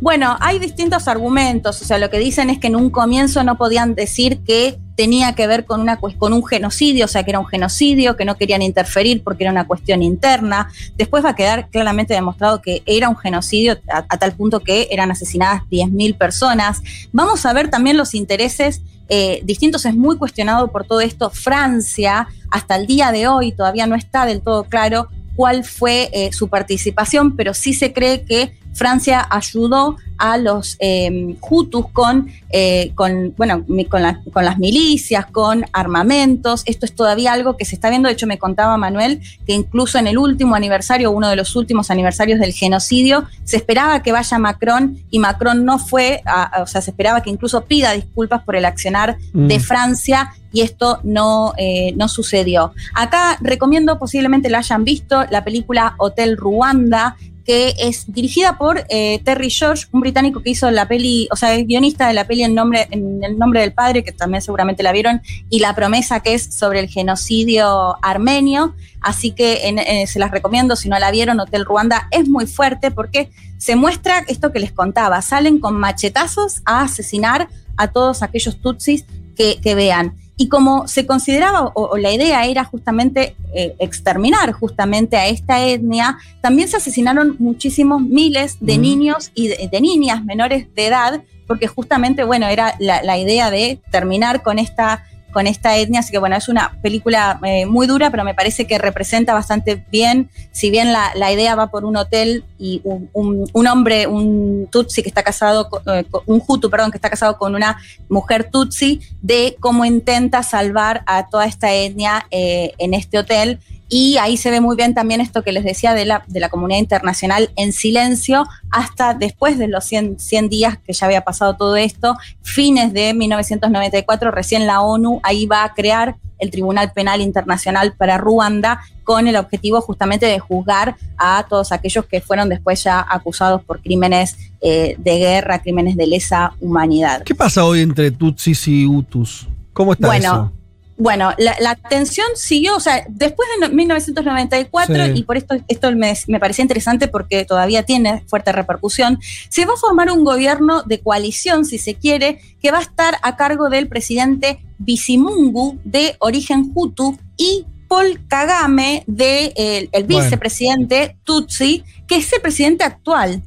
Bueno, 0.00 0.36
hay 0.40 0.58
distintos 0.58 1.08
argumentos. 1.08 1.82
O 1.82 1.84
sea, 1.84 1.98
lo 1.98 2.10
que 2.10 2.18
dicen 2.18 2.48
es 2.48 2.58
que 2.58 2.68
en 2.68 2.76
un 2.76 2.90
comienzo 2.90 3.44
no 3.44 3.56
podían 3.56 3.94
decir 3.94 4.38
que 4.44 4.78
tenía 4.94 5.34
que 5.34 5.46
ver 5.46 5.64
con, 5.64 5.80
una, 5.80 5.96
con 5.96 6.32
un 6.32 6.44
genocidio, 6.44 7.06
o 7.06 7.08
sea, 7.08 7.22
que 7.24 7.30
era 7.30 7.38
un 7.38 7.46
genocidio, 7.46 8.16
que 8.16 8.24
no 8.24 8.36
querían 8.36 8.62
interferir 8.62 9.22
porque 9.22 9.44
era 9.44 9.52
una 9.52 9.66
cuestión 9.66 10.02
interna. 10.02 10.70
Después 10.96 11.24
va 11.24 11.30
a 11.30 11.36
quedar 11.36 11.68
claramente 11.68 12.14
demostrado 12.14 12.60
que 12.60 12.82
era 12.86 13.08
un 13.08 13.16
genocidio 13.16 13.78
a, 13.88 14.02
tal 14.18 14.32
punto 14.32 14.60
que 14.60 14.88
eran 14.90 15.10
asesinadas 15.10 15.62
10.000 15.70 16.16
personas. 16.16 16.82
Vamos 17.12 17.46
a 17.46 17.52
ver 17.52 17.70
también 17.70 17.96
los 17.96 18.14
intereses 18.14 18.82
eh, 19.08 19.40
distintos, 19.44 19.84
es 19.84 19.94
muy 19.94 20.16
cuestionado 20.16 20.68
por 20.68 20.86
todo 20.86 21.00
esto. 21.00 21.30
Francia, 21.30 22.28
hasta 22.50 22.76
el 22.76 22.86
día 22.86 23.12
de 23.12 23.28
hoy, 23.28 23.52
todavía 23.52 23.86
no 23.86 23.94
está 23.94 24.26
del 24.26 24.40
todo 24.40 24.64
claro 24.64 25.08
cuál 25.34 25.64
fue 25.64 26.10
eh, 26.12 26.32
su 26.32 26.48
participación, 26.48 27.36
pero 27.36 27.54
sí 27.54 27.72
se 27.72 27.92
cree 27.92 28.22
que 28.22 28.52
Francia 28.72 29.26
ayudó 29.30 29.96
a 30.18 30.38
los 30.38 30.76
eh, 30.78 31.36
Hutus 31.40 31.86
con, 31.92 32.28
eh, 32.50 32.92
con, 32.94 33.34
bueno, 33.36 33.64
con, 33.88 34.44
las 34.44 34.58
milicias, 34.58 35.26
con 35.26 35.64
armamentos. 35.72 36.62
Esto 36.64 36.86
es 36.86 36.94
todavía 36.94 37.32
algo 37.32 37.56
que 37.56 37.64
se 37.64 37.74
está 37.74 37.90
viendo. 37.90 38.06
De 38.06 38.12
hecho, 38.12 38.26
me 38.26 38.38
contaba 38.38 38.76
Manuel 38.76 39.20
que 39.46 39.52
incluso 39.52 39.98
en 39.98 40.06
el 40.06 40.18
último 40.18 40.54
aniversario, 40.54 41.10
uno 41.10 41.28
de 41.28 41.36
los 41.36 41.56
últimos 41.56 41.90
aniversarios 41.90 42.38
del 42.38 42.52
genocidio, 42.52 43.24
se 43.44 43.56
esperaba 43.56 44.02
que 44.02 44.12
vaya 44.12 44.38
Macron 44.38 44.98
y 45.10 45.18
Macron 45.18 45.64
no 45.64 45.78
fue, 45.78 46.22
o 46.60 46.66
sea, 46.66 46.80
se 46.80 46.90
esperaba 46.90 47.22
que 47.22 47.30
incluso 47.30 47.64
pida 47.64 47.92
disculpas 47.92 48.44
por 48.44 48.54
el 48.54 48.64
accionar 48.64 49.16
de 49.32 49.58
mm. 49.58 49.60
Francia 49.60 50.32
y 50.52 50.60
esto 50.60 51.00
no, 51.02 51.54
eh, 51.56 51.92
no 51.96 52.08
sucedió. 52.08 52.74
Acá 52.94 53.38
recomiendo, 53.40 53.98
posiblemente 53.98 54.50
la 54.50 54.58
hayan 54.58 54.84
visto, 54.84 55.24
la 55.30 55.44
película 55.44 55.94
Hotel 55.98 56.36
Ruanda, 56.36 57.16
que 57.44 57.74
es 57.78 58.12
dirigida 58.12 58.58
por 58.58 58.84
eh, 58.88 59.20
Terry 59.24 59.50
George, 59.50 59.86
un 59.92 60.00
británico 60.00 60.42
que 60.42 60.50
hizo 60.50 60.70
la 60.70 60.88
peli, 60.88 61.28
o 61.30 61.36
sea, 61.36 61.54
el 61.54 61.66
guionista 61.66 62.06
de 62.06 62.14
la 62.14 62.26
peli 62.26 62.44
en, 62.44 62.54
nombre, 62.54 62.88
en 62.90 63.22
el 63.22 63.38
nombre 63.38 63.60
del 63.60 63.72
padre, 63.72 64.04
que 64.04 64.12
también 64.12 64.42
seguramente 64.42 64.82
la 64.82 64.92
vieron, 64.92 65.22
y 65.50 65.60
La 65.60 65.74
promesa 65.74 66.20
que 66.20 66.34
es 66.34 66.42
sobre 66.54 66.80
el 66.80 66.88
genocidio 66.88 67.96
armenio. 68.02 68.74
Así 69.00 69.32
que 69.32 69.60
eh, 69.64 70.06
se 70.06 70.18
las 70.18 70.30
recomiendo, 70.30 70.76
si 70.76 70.88
no 70.88 70.98
la 70.98 71.10
vieron, 71.10 71.40
Hotel 71.40 71.64
Ruanda 71.64 72.08
es 72.10 72.28
muy 72.28 72.46
fuerte 72.46 72.90
porque 72.90 73.30
se 73.58 73.76
muestra 73.76 74.24
esto 74.28 74.52
que 74.52 74.60
les 74.60 74.72
contaba, 74.72 75.22
salen 75.22 75.58
con 75.58 75.74
machetazos 75.74 76.62
a 76.64 76.82
asesinar 76.82 77.48
a 77.76 77.88
todos 77.88 78.22
aquellos 78.22 78.60
tutsis 78.60 79.04
que 79.34 79.74
vean. 79.74 80.21
Y 80.36 80.48
como 80.48 80.88
se 80.88 81.06
consideraba, 81.06 81.72
o, 81.74 81.96
la 81.96 82.12
idea 82.12 82.46
era 82.46 82.64
justamente 82.64 83.36
eh, 83.54 83.74
exterminar 83.78 84.52
justamente 84.52 85.16
a 85.16 85.26
esta 85.26 85.64
etnia, 85.64 86.18
también 86.40 86.68
se 86.68 86.78
asesinaron 86.78 87.36
muchísimos 87.38 88.00
miles 88.02 88.56
de 88.60 88.78
niños 88.78 89.30
y 89.34 89.48
de, 89.48 89.80
niñas 89.80 90.24
menores 90.24 90.66
de 90.74 90.86
edad, 90.86 91.22
porque 91.46 91.66
justamente, 91.66 92.24
bueno, 92.24 92.46
era 92.46 92.76
la 92.78 93.18
idea 93.18 93.50
de 93.50 93.78
terminar 93.90 94.42
con 94.42 94.58
esta 94.58 95.04
con 95.32 95.46
esta 95.46 95.76
etnia. 95.76 96.00
Así 96.00 96.12
que 96.12 96.18
bueno, 96.18 96.36
es 96.36 96.48
una 96.48 96.78
película 96.82 97.40
eh, 97.44 97.66
muy 97.66 97.86
dura, 97.86 98.10
pero 98.10 98.24
me 98.24 98.34
parece 98.34 98.66
que 98.66 98.78
representa 98.78 99.34
bastante 99.34 99.84
bien, 99.90 100.30
si 100.52 100.70
bien 100.70 100.92
la, 100.92 101.32
idea 101.32 101.54
va 101.54 101.68
por 101.68 101.84
un 101.84 101.96
hotel 101.96 102.44
y 102.58 102.82
un, 102.84 103.66
hombre, 103.66 104.06
un 104.06 104.68
Tutsi 104.70 105.02
que 105.02 105.08
está 105.08 105.22
casado, 105.22 105.68
eh, 105.86 106.04
con, 106.10 106.22
un 106.26 106.42
Hutu, 106.46 106.68
perdón, 106.68 106.90
que 106.90 106.98
está 106.98 107.08
casado 107.08 107.38
con 107.38 107.54
una 107.54 107.78
mujer 108.08 108.50
Tutsi, 108.50 109.00
de 109.22 109.56
cómo 109.60 109.84
intenta 109.84 110.42
salvar 110.42 111.02
a 111.06 111.28
toda 111.28 111.46
esta 111.46 111.72
etnia 111.72 112.26
eh, 112.30 112.72
en 112.78 112.92
este 112.94 113.18
hotel 113.18 113.60
y 113.94 114.16
ahí 114.16 114.38
se 114.38 114.50
ve 114.50 114.62
muy 114.62 114.74
bien 114.74 114.94
también 114.94 115.20
esto 115.20 115.42
que 115.42 115.52
les 115.52 115.64
decía 115.64 115.92
de 115.92 116.06
la, 116.06 116.24
de 116.26 116.40
la 116.40 116.48
comunidad 116.48 116.80
internacional 116.80 117.50
en 117.56 117.74
silencio 117.74 118.46
hasta 118.70 119.12
después 119.12 119.58
de 119.58 119.68
los 119.68 119.84
100, 119.84 120.18
100 120.18 120.48
días 120.48 120.78
que 120.78 120.94
ya 120.94 121.04
había 121.04 121.20
pasado 121.20 121.56
todo 121.56 121.76
esto, 121.76 122.16
fines 122.40 122.94
de 122.94 123.12
1994, 123.12 124.30
recién 124.30 124.66
la 124.66 124.80
ONU 124.80 125.20
ahí 125.22 125.44
va 125.44 125.62
a 125.64 125.74
crear 125.74 126.16
el 126.38 126.50
Tribunal 126.50 126.92
Penal 126.92 127.20
Internacional 127.20 127.92
para 127.92 128.16
Ruanda 128.16 128.80
con 129.04 129.28
el 129.28 129.36
objetivo 129.36 129.82
justamente 129.82 130.24
de 130.24 130.38
juzgar 130.38 130.96
a 131.18 131.44
todos 131.46 131.70
aquellos 131.70 132.06
que 132.06 132.22
fueron 132.22 132.48
después 132.48 132.82
ya 132.82 133.04
acusados 133.06 133.62
por 133.62 133.82
crímenes 133.82 134.38
eh, 134.62 134.94
de 134.96 135.18
guerra, 135.18 135.60
crímenes 135.60 135.98
de 135.98 136.06
lesa 136.06 136.54
humanidad. 136.62 137.24
¿Qué 137.24 137.34
pasa 137.34 137.62
hoy 137.66 137.82
entre 137.82 138.10
Tutsis 138.10 138.66
y 138.68 138.86
Hutus? 138.86 139.48
¿Cómo 139.74 139.92
está 139.92 140.06
bueno, 140.06 140.50
bueno, 140.96 141.32
la, 141.38 141.74
tensión 141.74 142.26
siguió, 142.34 142.76
o 142.76 142.80
sea, 142.80 143.04
después 143.08 143.48
de 143.60 143.68
1994, 143.68 145.06
y 145.14 145.22
por 145.24 145.36
esto 145.36 145.56
esto 145.68 145.90
me, 145.92 146.14
me 146.28 146.38
parecía 146.38 146.62
interesante 146.62 147.08
porque 147.08 147.44
todavía 147.44 147.82
tiene 147.82 148.22
fuerte 148.26 148.52
repercusión, 148.52 149.18
se 149.48 149.64
va 149.64 149.74
a 149.74 149.76
formar 149.76 150.10
un 150.10 150.24
gobierno 150.24 150.82
de 150.82 151.00
coalición, 151.00 151.64
si 151.64 151.78
se 151.78 151.94
quiere, 151.94 152.40
que 152.60 152.70
va 152.70 152.78
a 152.78 152.82
estar 152.82 153.16
a 153.22 153.36
cargo 153.36 153.68
del 153.68 153.88
presidente 153.88 154.62
Bisimungu, 154.78 155.78
de 155.84 156.16
origen 156.18 156.70
Hutu, 156.74 157.18
y 157.36 157.66
Paul 157.88 158.20
Kagame, 158.28 159.04
de, 159.06 159.88
el, 159.92 160.04
vicepresidente 160.04 161.16
Tutsi, 161.24 161.84
que 162.06 162.16
es 162.16 162.32
el 162.32 162.40
presidente 162.40 162.84
actual. 162.84 163.42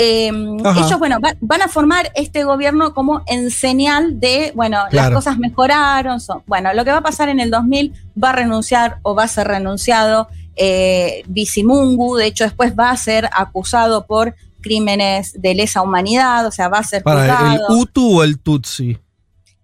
Em, 0.00 0.58
ellos, 0.60 0.96
bueno, 1.00 1.18
van 1.40 1.62
a 1.62 1.66
formar 1.66 2.12
este 2.14 2.44
gobierno 2.44 2.94
como 2.94 3.22
en 3.26 3.50
señal 3.50 4.20
de, 4.20 4.52
bueno, 4.54 4.78
las 4.92 5.10
cosas 5.10 5.38
mejoraron. 5.38 6.20
bueno, 6.46 6.72
lo 6.72 6.84
que 6.84 6.92
va 6.92 6.98
a 6.98 7.02
pasar 7.02 7.28
en 7.28 7.40
el 7.40 7.50
2000 7.50 7.92
va 8.22 8.30
a 8.30 8.32
renunciar 8.32 8.98
o 9.02 9.16
va 9.16 9.24
a 9.24 9.28
ser 9.28 9.48
renunciado 9.48 10.28
eh, 10.54 11.24
Bisimungu, 11.26 12.16
de 12.16 12.26
hecho 12.26 12.44
después 12.44 12.74
va 12.78 12.90
a 12.90 12.96
ser 12.96 13.28
acusado 13.32 14.06
por 14.06 14.36
crímenes 14.60 15.40
de 15.40 15.54
lesa 15.54 15.82
humanidad, 15.82 16.46
o 16.46 16.52
sea, 16.52 16.68
va 16.68 16.78
a 16.78 16.84
ser 16.84 17.02
Para, 17.02 17.54
¿El 17.54 17.60
Hutu 17.68 18.18
o 18.18 18.22
el 18.22 18.38
Tutsi? 18.38 18.98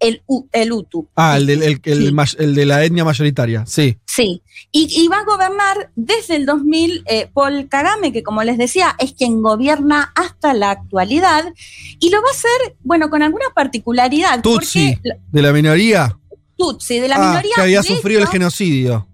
El, 0.07 0.21
el 0.51 0.71
Utu. 0.71 1.07
Ah, 1.15 1.37
el, 1.37 1.45
de 1.47 2.65
la 2.65 2.83
etnia 2.83 3.03
mayoritaria, 3.03 3.65
sí. 3.65 3.97
Sí, 4.05 4.41
y, 4.71 5.07
va 5.07 5.19
a 5.19 5.23
gobernar 5.23 5.91
desde 5.95 6.37
el 6.37 6.45
2000 6.45 7.03
eh, 7.05 7.29
Paul 7.33 7.67
Kagame, 7.67 8.13
que 8.13 8.23
como 8.23 8.43
les 8.43 8.57
decía, 8.57 8.95
es 8.99 9.13
quien 9.13 9.41
gobierna 9.41 10.13
hasta 10.15 10.53
la 10.53 10.71
actualidad, 10.71 11.45
y 11.99 12.09
lo 12.09 12.21
va 12.21 12.29
a 12.29 12.31
hacer, 12.31 12.75
bueno, 12.81 13.09
con 13.09 13.23
alguna 13.23 13.45
particularidad. 13.53 14.41
Tutsi, 14.41 14.97
de 15.03 15.41
la 15.41 15.51
minoría. 15.51 16.17
Tutsi, 16.57 16.99
de 16.99 17.07
la 17.07 17.15
ah, 17.17 17.29
minoría. 17.29 17.55
Que 17.55 17.61
había 17.61 17.83
sufrido 17.83 18.21
el 18.21 18.27
genocidio. 18.27 19.07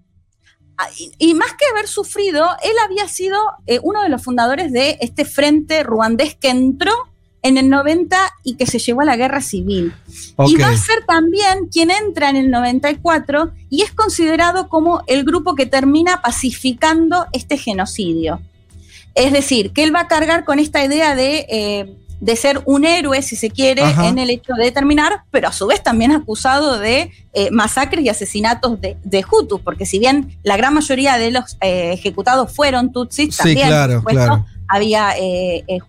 Ah, 0.78 0.88
y, 1.18 1.34
más 1.34 1.52
que 1.54 1.66
haber 1.72 1.86
sufrido, 1.86 2.48
él 2.62 2.76
había 2.84 3.06
sido 3.08 3.38
eh, 3.66 3.80
uno 3.82 4.02
de 4.02 4.08
los 4.08 4.22
fundadores 4.22 4.72
de 4.72 4.98
este 5.00 5.24
frente 5.24 5.82
ruandés 5.82 6.34
que 6.34 6.48
entró 6.48 6.92
en 7.42 7.58
el 7.58 7.68
90 7.68 8.16
y 8.44 8.54
que 8.54 8.66
se 8.66 8.78
llevó 8.78 9.02
a 9.02 9.04
la 9.04 9.16
guerra 9.16 9.40
civil. 9.40 9.92
Y 10.46 10.56
va 10.56 10.68
a 10.68 10.76
ser 10.76 11.04
también 11.06 11.68
quien 11.70 11.90
entra 11.90 12.30
en 12.30 12.36
el 12.36 12.50
94 12.50 13.52
y 13.68 13.82
es 13.82 13.90
considerado 13.92 14.68
como 14.68 15.02
el 15.08 15.24
grupo 15.24 15.54
que 15.54 15.66
termina 15.66 16.22
pacificando 16.22 17.26
este 17.32 17.58
genocidio. 17.58 18.40
Es 19.14 19.32
decir, 19.32 19.72
que 19.72 19.82
él 19.82 19.94
va 19.94 20.00
a 20.00 20.08
cargar 20.08 20.44
con 20.44 20.58
esta 20.58 20.82
idea 20.84 21.14
de, 21.14 21.46
eh, 21.50 21.96
de 22.20 22.36
ser 22.36 22.62
un 22.64 22.86
héroe, 22.86 23.20
si 23.20 23.36
se 23.36 23.50
quiere, 23.50 23.82
en 23.82 24.18
el 24.18 24.30
hecho 24.30 24.54
de 24.54 24.70
terminar, 24.70 25.24
pero 25.30 25.48
a 25.48 25.52
su 25.52 25.66
vez 25.66 25.82
también 25.82 26.12
acusado 26.12 26.78
de 26.78 27.10
eh, 27.34 27.50
masacres 27.50 28.04
y 28.04 28.08
asesinatos 28.08 28.80
de, 28.80 28.96
de, 29.02 29.24
Hutus, 29.30 29.60
porque 29.60 29.84
si 29.84 29.98
bien 29.98 30.38
la 30.44 30.56
gran 30.56 30.72
mayoría 30.72 31.18
de 31.18 31.30
los 31.30 31.58
eh, 31.60 31.92
ejecutados 31.92 32.54
fueron 32.54 32.92
Tutsis, 32.92 33.36
también, 33.36 33.68
claro, 33.68 34.02
claro 34.04 34.46
había 34.72 35.16
eh, 35.18 35.64
eh. 35.68 35.80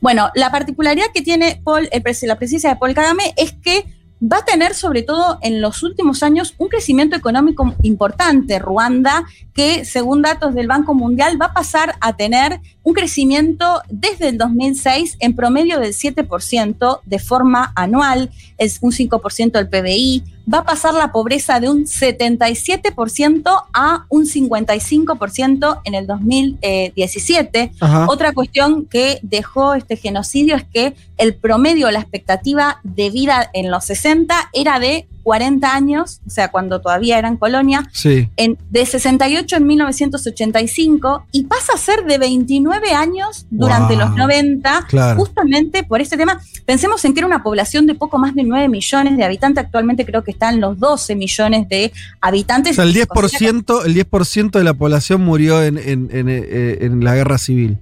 Bueno, 0.00 0.30
la 0.34 0.50
particularidad 0.50 1.06
que 1.14 1.22
tiene 1.22 1.60
Paul, 1.62 1.88
la 2.22 2.36
presencia 2.36 2.70
de 2.70 2.76
Paul 2.76 2.92
Kagame 2.92 3.32
es 3.36 3.52
que 3.52 3.84
va 4.20 4.38
a 4.38 4.44
tener 4.44 4.74
sobre 4.74 5.02
todo 5.02 5.38
en 5.42 5.60
los 5.60 5.82
últimos 5.84 6.24
años 6.24 6.54
un 6.58 6.68
crecimiento 6.68 7.14
económico 7.14 7.72
importante. 7.82 8.58
Ruanda, 8.58 9.24
que 9.54 9.84
según 9.84 10.22
datos 10.22 10.54
del 10.54 10.66
Banco 10.66 10.94
Mundial 10.94 11.40
va 11.40 11.46
a 11.46 11.54
pasar 11.54 11.94
a 12.00 12.16
tener 12.16 12.60
un 12.82 12.94
crecimiento 12.94 13.80
desde 13.88 14.30
el 14.30 14.38
2006 14.38 15.18
en 15.20 15.36
promedio 15.36 15.78
del 15.78 15.92
7% 15.92 17.00
de 17.04 17.18
forma 17.20 17.72
anual, 17.76 18.30
es 18.58 18.78
un 18.80 18.90
5% 18.90 19.52
del 19.52 19.68
PBI, 19.68 20.24
va 20.52 20.58
a 20.58 20.64
pasar 20.64 20.94
la 20.94 21.12
pobreza 21.12 21.60
de 21.60 21.68
un 21.68 21.84
77% 21.84 23.64
a 23.72 24.06
un 24.08 24.24
55% 24.24 25.80
en 25.84 25.94
el 25.94 26.06
2017. 26.06 27.72
Otra 28.08 28.32
cuestión 28.32 28.86
que 28.86 29.18
dejó 29.22 29.74
este 29.74 29.96
genocidio 29.96 30.56
es 30.56 30.64
que 30.64 30.94
el 31.18 31.34
promedio, 31.34 31.90
la 31.90 32.00
expectativa 32.00 32.80
de 32.82 33.10
vida 33.10 33.50
en 33.52 33.70
los 33.70 33.84
60 33.84 34.50
era 34.52 34.78
de 34.78 35.08
40 35.26 35.74
años, 35.74 36.20
o 36.24 36.30
sea, 36.30 36.52
cuando 36.52 36.80
todavía 36.80 37.18
eran 37.18 37.36
colonia, 37.36 37.90
en, 38.36 38.56
de 38.70 38.86
68 38.86 39.56
en 39.56 39.66
1985 39.66 41.26
y 41.32 41.42
pasa 41.46 41.72
a 41.74 41.78
ser 41.78 42.04
de 42.04 42.16
29 42.16 42.92
años 42.92 43.44
durante 43.50 43.96
los 43.96 44.14
90, 44.14 44.86
justamente 45.16 45.82
por 45.82 46.00
este 46.00 46.16
tema. 46.16 46.40
Pensemos 46.64 47.04
en 47.04 47.12
que 47.12 47.18
era 47.18 47.26
una 47.26 47.42
población 47.42 47.88
de 47.88 47.96
poco 47.96 48.18
más 48.18 48.36
de 48.36 48.44
9 48.44 48.68
millones 48.68 49.16
de 49.16 49.24
habitantes, 49.24 49.64
actualmente 49.64 50.06
creo 50.06 50.22
que 50.22 50.30
están 50.30 50.60
los 50.60 50.78
12 50.78 51.16
millones 51.16 51.68
de 51.68 51.92
habitantes. 52.20 52.74
O 52.74 52.74
sea, 52.76 52.84
el 52.84 52.94
10%, 52.94 53.84
el 53.84 53.94
10 53.94 54.06
de 54.52 54.62
la 54.62 54.74
población 54.74 55.22
murió 55.22 55.60
en, 55.60 55.76
en, 55.76 57.04
la 57.04 57.16
guerra 57.16 57.38
civil. 57.38 57.78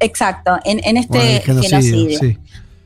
Exacto, 0.00 0.58
en, 0.64 0.96
este 0.96 1.42
genocidio. 1.44 2.18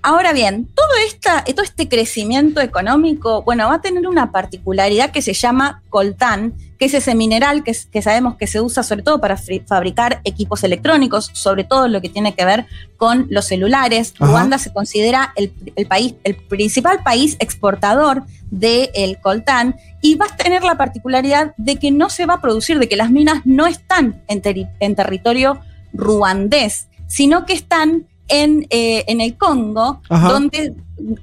Ahora 0.05 0.33
bien, 0.33 0.67
todo, 0.75 0.89
esta, 1.07 1.45
todo 1.45 1.63
este 1.63 1.89
crecimiento 1.89 2.61
económico, 2.61 3.43
bueno, 3.43 3.69
va 3.69 3.77
a 3.77 3.81
tener 3.81 4.09
una 4.09 4.33
particularidad 4.33 5.13
que 5.13 5.23
se 5.23 5.33
llama 5.33 5.81
coltán, 5.91 6.55
que 6.77 6.87
es 6.87 6.95
ese 6.95 7.15
mineral 7.15 7.63
que, 7.63 7.77
que 7.93 8.03
sabemos 8.03 8.35
que 8.35 8.49
se 8.49 8.61
usa 8.61 8.83
sobre 8.83 9.05
todo 9.05 9.21
para 9.21 9.37
fabricar 9.37 10.21
equipos 10.25 10.65
electrónicos, 10.65 11.31
sobre 11.35 11.63
todo 11.63 11.87
lo 11.87 12.01
que 12.01 12.09
tiene 12.09 12.35
que 12.35 12.45
ver 12.45 12.67
con 12.97 13.29
los 13.31 13.45
celulares. 13.45 14.13
Ruanda 14.19 14.59
se 14.59 14.73
considera 14.73 15.33
el, 15.37 15.53
país, 15.87 16.17
el 16.25 16.35
principal 16.35 17.05
país 17.05 17.37
exportador 17.39 18.25
del 18.51 19.21
coltán 19.21 19.77
y 20.01 20.17
va 20.17 20.27
a 20.27 20.37
tener 20.37 20.65
la 20.65 20.77
particularidad 20.77 21.55
de 21.59 21.77
que 21.77 21.93
no 21.93 22.11
se 22.11 22.27
va 22.27 22.35
a 22.35 22.41
producir, 22.41 22.81
de 22.81 22.89
que 22.89 22.97
las 22.97 23.13
minas 23.13 23.43
no 23.45 23.69
están 23.69 24.21
en, 24.27 24.43
en 24.81 24.97
territorio 24.97 25.61
ruandés, 25.93 26.89
sino 27.07 27.47
que 27.47 27.53
están 27.53 28.09
eh, 28.33 29.05
en, 29.07 29.21
el 29.21 29.37
Congo, 29.37 30.01
donde 30.09 30.75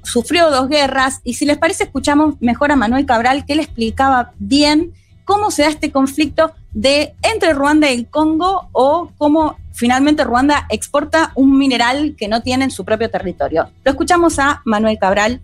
sufrió 0.02 0.50
dos 0.50 0.68
guerras. 0.68 1.20
Y 1.24 1.34
si 1.34 1.44
les 1.44 1.58
parece, 1.58 1.84
escuchamos 1.84 2.34
mejor 2.40 2.70
a 2.72 2.76
Manuel 2.76 3.06
Cabral, 3.06 3.44
que 3.44 3.56
le 3.56 3.62
explicaba 3.62 4.32
bien 4.38 4.92
cómo 5.24 5.50
se 5.50 5.62
da 5.62 5.68
este 5.68 5.90
conflicto 5.90 6.52
de 6.72 7.14
entre 7.22 7.52
Ruanda 7.52 7.90
y 7.90 7.94
el 7.94 8.06
Congo 8.08 8.68
o 8.72 9.10
cómo 9.18 9.56
finalmente 9.72 10.24
Ruanda 10.24 10.66
exporta 10.68 11.32
un 11.34 11.56
mineral 11.56 12.14
que 12.16 12.28
no 12.28 12.42
tiene 12.42 12.64
en 12.64 12.70
su 12.70 12.84
propio 12.84 13.10
territorio. 13.10 13.70
Lo 13.84 13.90
escuchamos 13.90 14.38
a 14.38 14.62
Manuel 14.64 14.98
Cabral 14.98 15.40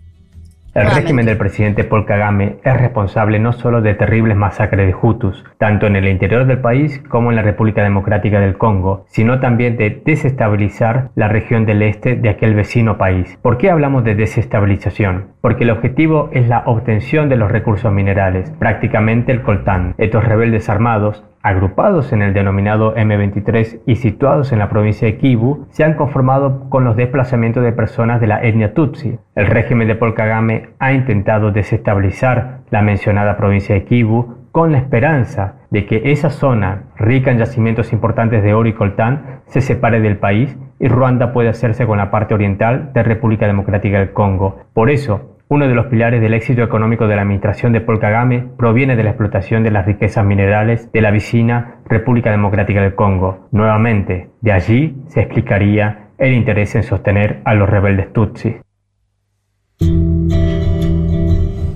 El 0.77 0.91
régimen 0.91 1.25
del 1.25 1.37
presidente 1.37 1.85
Paul 1.85 2.05
Kagame 2.05 2.57
es 2.63 2.77
responsable 2.79 3.39
no 3.39 3.51
solo 3.51 3.81
de 3.81 3.95
terribles 3.95 4.37
masacres 4.37 4.85
de 4.85 4.93
Hutus, 4.93 5.43
tanto 5.57 5.87
en 5.87 5.95
el 5.95 6.07
interior 6.07 6.45
del 6.45 6.59
país 6.59 7.01
como 7.09 7.31
en 7.31 7.35
la 7.35 7.41
República 7.41 7.81
Democrática 7.81 8.39
del 8.39 8.59
Congo, 8.59 9.03
sino 9.07 9.39
también 9.39 9.75
de 9.75 10.03
desestabilizar 10.05 11.09
la 11.15 11.29
región 11.29 11.65
del 11.65 11.81
este 11.81 12.15
de 12.15 12.29
aquel 12.29 12.53
vecino 12.53 12.99
país. 12.99 13.39
¿Por 13.41 13.57
qué 13.57 13.71
hablamos 13.71 14.03
de 14.03 14.13
desestabilización? 14.13 15.29
Porque 15.41 15.63
el 15.63 15.71
objetivo 15.71 16.29
es 16.31 16.47
la 16.47 16.61
obtención 16.67 17.27
de 17.27 17.37
los 17.37 17.51
recursos 17.51 17.91
minerales, 17.91 18.51
prácticamente 18.59 19.31
el 19.31 19.41
coltán. 19.41 19.95
Estos 19.97 20.25
rebeldes 20.25 20.69
armados 20.69 21.23
agrupados 21.47 22.11
en 22.11 22.21
el 22.21 22.33
denominado 22.33 22.93
M23 22.93 23.79
y 23.85 23.95
situados 23.95 24.51
en 24.51 24.59
la 24.59 24.67
provincia 24.67 25.07
de 25.07 25.17
Kivu, 25.17 25.65
se 25.69 25.85
han 25.85 25.93
conformado 25.93 26.69
con 26.69 26.83
los 26.83 26.97
desplazamientos 26.97 27.63
de 27.63 27.71
personas 27.71 28.19
de 28.19 28.27
la 28.27 28.43
etnia 28.43 28.73
Tutsi. 28.73 29.17
El 29.33 29.47
régimen 29.47 29.87
de 29.87 29.95
Paul 29.95 30.13
Kagame 30.13 30.71
ha 30.77 30.91
intentado 30.91 31.51
desestabilizar 31.51 32.59
la 32.69 32.81
mencionada 32.81 33.37
provincia 33.37 33.75
de 33.75 33.85
Kivu 33.85 34.35
con 34.51 34.73
la 34.73 34.79
esperanza 34.79 35.55
de 35.69 35.85
que 35.85 36.11
esa 36.11 36.31
zona, 36.31 36.83
rica 36.97 37.31
en 37.31 37.37
yacimientos 37.37 37.93
importantes 37.93 38.43
de 38.43 38.53
oro 38.53 38.67
y 38.67 38.73
coltán, 38.73 39.39
se 39.45 39.61
separe 39.61 40.01
del 40.01 40.17
país 40.17 40.57
y 40.79 40.89
Ruanda 40.89 41.31
pueda 41.31 41.51
hacerse 41.51 41.85
con 41.85 41.97
la 41.97 42.11
parte 42.11 42.33
oriental 42.33 42.91
de 42.93 43.03
República 43.03 43.47
Democrática 43.47 43.99
del 43.99 44.11
Congo. 44.11 44.59
Por 44.73 44.89
eso, 44.89 45.36
uno 45.49 45.67
de 45.67 45.75
los 45.75 45.85
pilares 45.87 46.21
del 46.21 46.33
éxito 46.33 46.61
económico 46.61 47.07
de 47.07 47.15
la 47.15 47.21
administración 47.21 47.71
de 47.71 47.81
Paul 47.81 47.99
Kagame 47.99 48.45
proviene 48.57 48.95
de 48.95 49.03
la 49.03 49.11
explotación 49.11 49.63
de 49.63 49.71
las 49.71 49.85
riquezas 49.85 50.25
minerales 50.25 50.91
de 50.91 51.01
la 51.01 51.11
vecina 51.11 51.77
República 51.85 52.31
Democrática 52.31 52.81
del 52.81 52.95
Congo. 52.95 53.47
Nuevamente, 53.51 54.29
de 54.41 54.51
allí 54.51 54.97
se 55.07 55.21
explicaría 55.21 56.09
el 56.17 56.33
interés 56.33 56.75
en 56.75 56.83
sostener 56.83 57.41
a 57.45 57.53
los 57.53 57.69
rebeldes 57.69 58.11
Tutsi. 58.11 58.57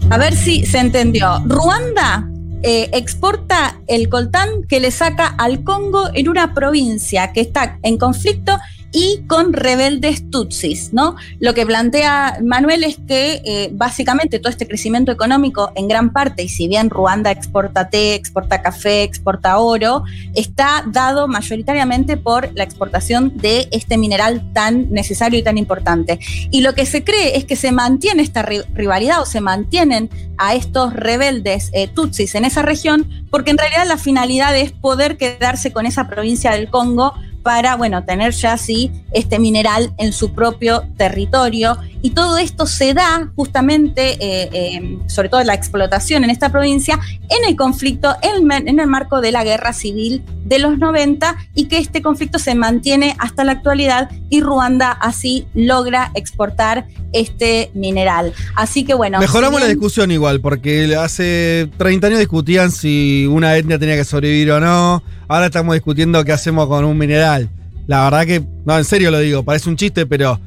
A 0.09 0.17
ver 0.17 0.33
si 0.33 0.65
se 0.65 0.79
entendió. 0.79 1.39
Ruanda 1.47 2.27
eh, 2.63 2.89
exporta 2.93 3.79
el 3.87 4.09
coltán 4.09 4.63
que 4.67 4.81
le 4.81 4.91
saca 4.91 5.27
al 5.37 5.63
Congo 5.63 6.09
en 6.13 6.27
una 6.27 6.53
provincia 6.53 7.31
que 7.31 7.41
está 7.41 7.79
en 7.83 7.97
conflicto 7.97 8.57
y 8.91 9.23
con 9.27 9.53
rebeldes 9.53 10.29
tutsis, 10.29 10.93
¿no? 10.93 11.15
Lo 11.39 11.53
que 11.53 11.65
plantea 11.65 12.39
Manuel 12.43 12.83
es 12.83 12.97
que 13.07 13.41
eh, 13.45 13.69
básicamente 13.73 14.39
todo 14.39 14.49
este 14.49 14.67
crecimiento 14.67 15.11
económico 15.11 15.71
en 15.75 15.87
gran 15.87 16.11
parte, 16.11 16.43
y 16.43 16.49
si 16.49 16.67
bien 16.67 16.89
Ruanda 16.89 17.31
exporta 17.31 17.89
té, 17.89 18.15
exporta 18.15 18.61
café, 18.61 19.03
exporta 19.03 19.57
oro, 19.59 20.03
está 20.35 20.83
dado 20.87 21.27
mayoritariamente 21.27 22.17
por 22.17 22.49
la 22.53 22.63
exportación 22.63 23.37
de 23.37 23.67
este 23.71 23.97
mineral 23.97 24.51
tan 24.53 24.91
necesario 24.91 25.39
y 25.39 25.43
tan 25.43 25.57
importante. 25.57 26.19
Y 26.51 26.61
lo 26.61 26.73
que 26.73 26.85
se 26.85 27.03
cree 27.03 27.37
es 27.37 27.45
que 27.45 27.55
se 27.55 27.71
mantiene 27.71 28.23
esta 28.23 28.41
rivalidad 28.43 29.21
o 29.21 29.25
se 29.25 29.41
mantienen 29.41 30.09
a 30.37 30.55
estos 30.55 30.93
rebeldes 30.93 31.69
eh, 31.73 31.87
tutsis 31.87 32.35
en 32.35 32.45
esa 32.45 32.61
región 32.61 33.07
porque 33.29 33.51
en 33.51 33.57
realidad 33.57 33.85
la 33.87 33.97
finalidad 33.97 34.55
es 34.57 34.71
poder 34.71 35.17
quedarse 35.17 35.71
con 35.71 35.85
esa 35.85 36.07
provincia 36.07 36.51
del 36.51 36.69
Congo 36.69 37.13
para, 37.43 37.75
bueno, 37.75 38.03
tener 38.03 38.33
ya 38.33 38.53
así 38.53 38.91
este 39.11 39.39
mineral 39.39 39.93
en 39.97 40.13
su 40.13 40.33
propio 40.33 40.83
territorio. 40.97 41.77
Y 42.01 42.11
todo 42.11 42.37
esto 42.37 42.65
se 42.65 42.93
da 42.93 43.31
justamente, 43.35 44.13
eh, 44.13 44.49
eh, 44.51 44.97
sobre 45.07 45.29
todo 45.29 45.43
la 45.43 45.53
explotación 45.53 46.23
en 46.23 46.31
esta 46.31 46.49
provincia, 46.49 46.99
en 47.29 47.47
el 47.47 47.55
conflicto, 47.55 48.15
en, 48.21 48.51
en, 48.51 48.79
el 48.79 48.87
marco 48.87 49.21
de 49.21 49.31
la 49.31 49.43
guerra 49.43 49.73
civil 49.73 50.23
de 50.45 50.57
los 50.57 50.79
90 50.79 51.37
y 51.53 51.65
que 51.65 51.77
este 51.77 52.01
conflicto 52.01 52.39
se 52.39 52.55
mantiene 52.55 53.15
hasta 53.19 53.43
la 53.43 53.51
actualidad 53.51 54.09
y 54.29 54.41
Ruanda 54.41 54.91
así 54.91 55.45
logra 55.53 56.11
exportar 56.15 56.87
este 57.13 57.71
mineral. 57.73 58.33
Así 58.55 58.83
que 58.83 58.93
bueno. 58.93 59.19
Mejoramos 59.19 59.59
la 59.59 59.67
discusión 59.67 60.11
igual, 60.11 60.41
porque 60.41 60.95
hace 60.95 61.69
30 61.77 62.07
años 62.07 62.19
discutían 62.19 62.71
si 62.71 63.27
una 63.29 63.55
etnia 63.57 63.77
tenía 63.77 63.95
que 63.95 64.05
sobrevivir 64.05 64.51
o 64.51 64.59
no. 64.59 65.03
Ahora 65.31 65.45
estamos 65.45 65.75
discutiendo 65.75 66.25
qué 66.25 66.33
hacemos 66.33 66.67
con 66.67 66.83
un 66.83 66.97
mineral. 66.97 67.49
La 67.87 68.03
verdad 68.03 68.25
que, 68.25 68.43
no, 68.65 68.77
en 68.77 68.83
serio 68.83 69.11
lo 69.11 69.19
digo, 69.19 69.43
parece 69.43 69.69
un 69.69 69.77
chiste, 69.77 70.05
pero 70.05 70.37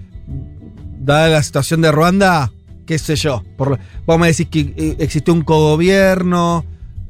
dada 0.99 1.29
la 1.29 1.43
situación 1.43 1.81
de 1.81 1.91
Ruanda, 1.91 2.53
qué 2.85 2.99
sé 2.99 3.17
yo. 3.17 3.43
Por, 3.57 3.79
vamos 4.05 4.25
a 4.26 4.29
decir 4.29 4.49
que 4.49 4.75
eh, 4.76 4.97
existió 4.99 5.33
un 5.33 5.41
cogobierno. 5.41 6.67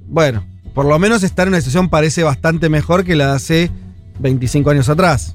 Bueno, 0.06 0.46
por 0.72 0.86
lo 0.86 0.96
menos 1.00 1.24
estar 1.24 1.48
en 1.48 1.54
una 1.54 1.60
situación 1.60 1.88
parece 1.88 2.22
bastante 2.22 2.68
mejor 2.68 3.02
que 3.02 3.16
la 3.16 3.26
de 3.26 3.32
hace 3.32 3.70
25 4.20 4.70
años 4.70 4.88
atrás. 4.88 5.34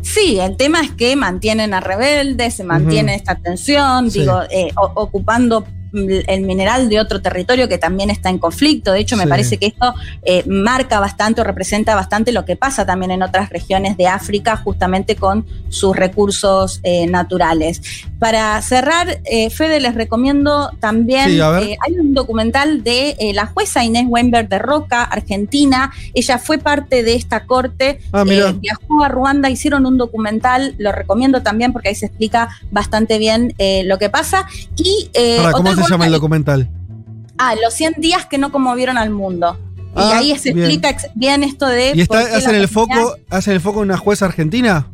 Sí, 0.00 0.40
el 0.40 0.56
tema 0.56 0.80
es 0.80 0.90
que 0.90 1.14
mantienen 1.14 1.74
a 1.74 1.80
rebeldes, 1.80 2.54
se 2.54 2.64
mantiene 2.64 3.14
esta 3.14 3.36
tensión, 3.36 4.08
digo, 4.08 4.42
eh, 4.50 4.72
ocupando 4.74 5.64
el 5.92 6.42
mineral 6.42 6.88
de 6.88 7.00
otro 7.00 7.20
territorio 7.20 7.68
que 7.68 7.78
también 7.78 8.10
está 8.10 8.30
en 8.30 8.38
conflicto. 8.38 8.92
De 8.92 9.00
hecho, 9.00 9.16
me 9.16 9.26
parece 9.26 9.58
que 9.58 9.66
esto 9.66 9.94
eh, 10.22 10.42
marca 10.46 11.00
bastante 11.00 11.40
o 11.40 11.44
representa 11.44 11.94
bastante 11.94 12.32
lo 12.32 12.44
que 12.44 12.56
pasa 12.56 12.86
también 12.86 13.10
en 13.10 13.22
otras 13.22 13.50
regiones 13.50 13.96
de 13.96 14.06
África, 14.06 14.56
justamente 14.56 15.16
con 15.16 15.44
sus 15.68 15.94
recursos 15.94 16.80
eh, 16.82 17.06
naturales. 17.06 17.82
Para 18.18 18.60
cerrar, 18.62 19.20
eh, 19.24 19.50
Fede, 19.50 19.80
les 19.80 19.94
recomiendo 19.94 20.70
también, 20.80 21.28
hay 21.30 21.98
un 21.98 22.14
documental 22.14 22.82
de 22.82 23.16
la 23.34 23.46
jueza 23.46 23.84
Inés 23.84 24.06
Weinberg 24.08 24.48
de 24.48 24.58
Roca, 24.58 25.02
Argentina. 25.02 25.92
Ella 26.14 26.38
fue 26.38 26.58
parte 26.58 27.02
de 27.02 27.14
esta 27.14 27.44
corte, 27.44 27.98
ah, 28.12 28.24
viajó 28.24 29.04
a 29.04 29.08
Ruanda, 29.08 29.50
hicieron 29.50 29.86
un 29.86 29.98
documental, 29.98 30.74
lo 30.78 30.92
recomiendo 30.92 31.42
también 31.42 31.72
porque 31.72 31.88
ahí 31.88 31.94
se 31.94 32.06
explica 32.06 32.48
bastante 32.70 33.18
bien 33.18 33.54
lo 33.84 33.98
que 33.98 34.08
pasa. 34.08 34.46
Y 34.76 35.10
se 35.82 35.90
llama 35.90 36.06
el 36.06 36.12
documental? 36.12 36.70
Ah, 37.38 37.54
los 37.62 37.74
100 37.74 37.94
días 37.98 38.26
que 38.26 38.38
no 38.38 38.52
conmovieron 38.52 38.98
al 38.98 39.10
mundo. 39.10 39.58
y 39.78 40.00
ah, 40.00 40.18
ahí 40.18 40.38
se 40.38 40.50
explica 40.50 40.96
bien 41.14 41.42
esto 41.42 41.66
de. 41.66 41.92
¿Y 41.94 42.00
está, 42.00 42.20
hacen 42.20 42.54
el, 42.54 42.68
foco, 42.68 43.16
hacen 43.30 43.54
el 43.54 43.60
foco 43.60 43.80
una 43.80 43.96
jueza 43.96 44.26
argentina? 44.26 44.88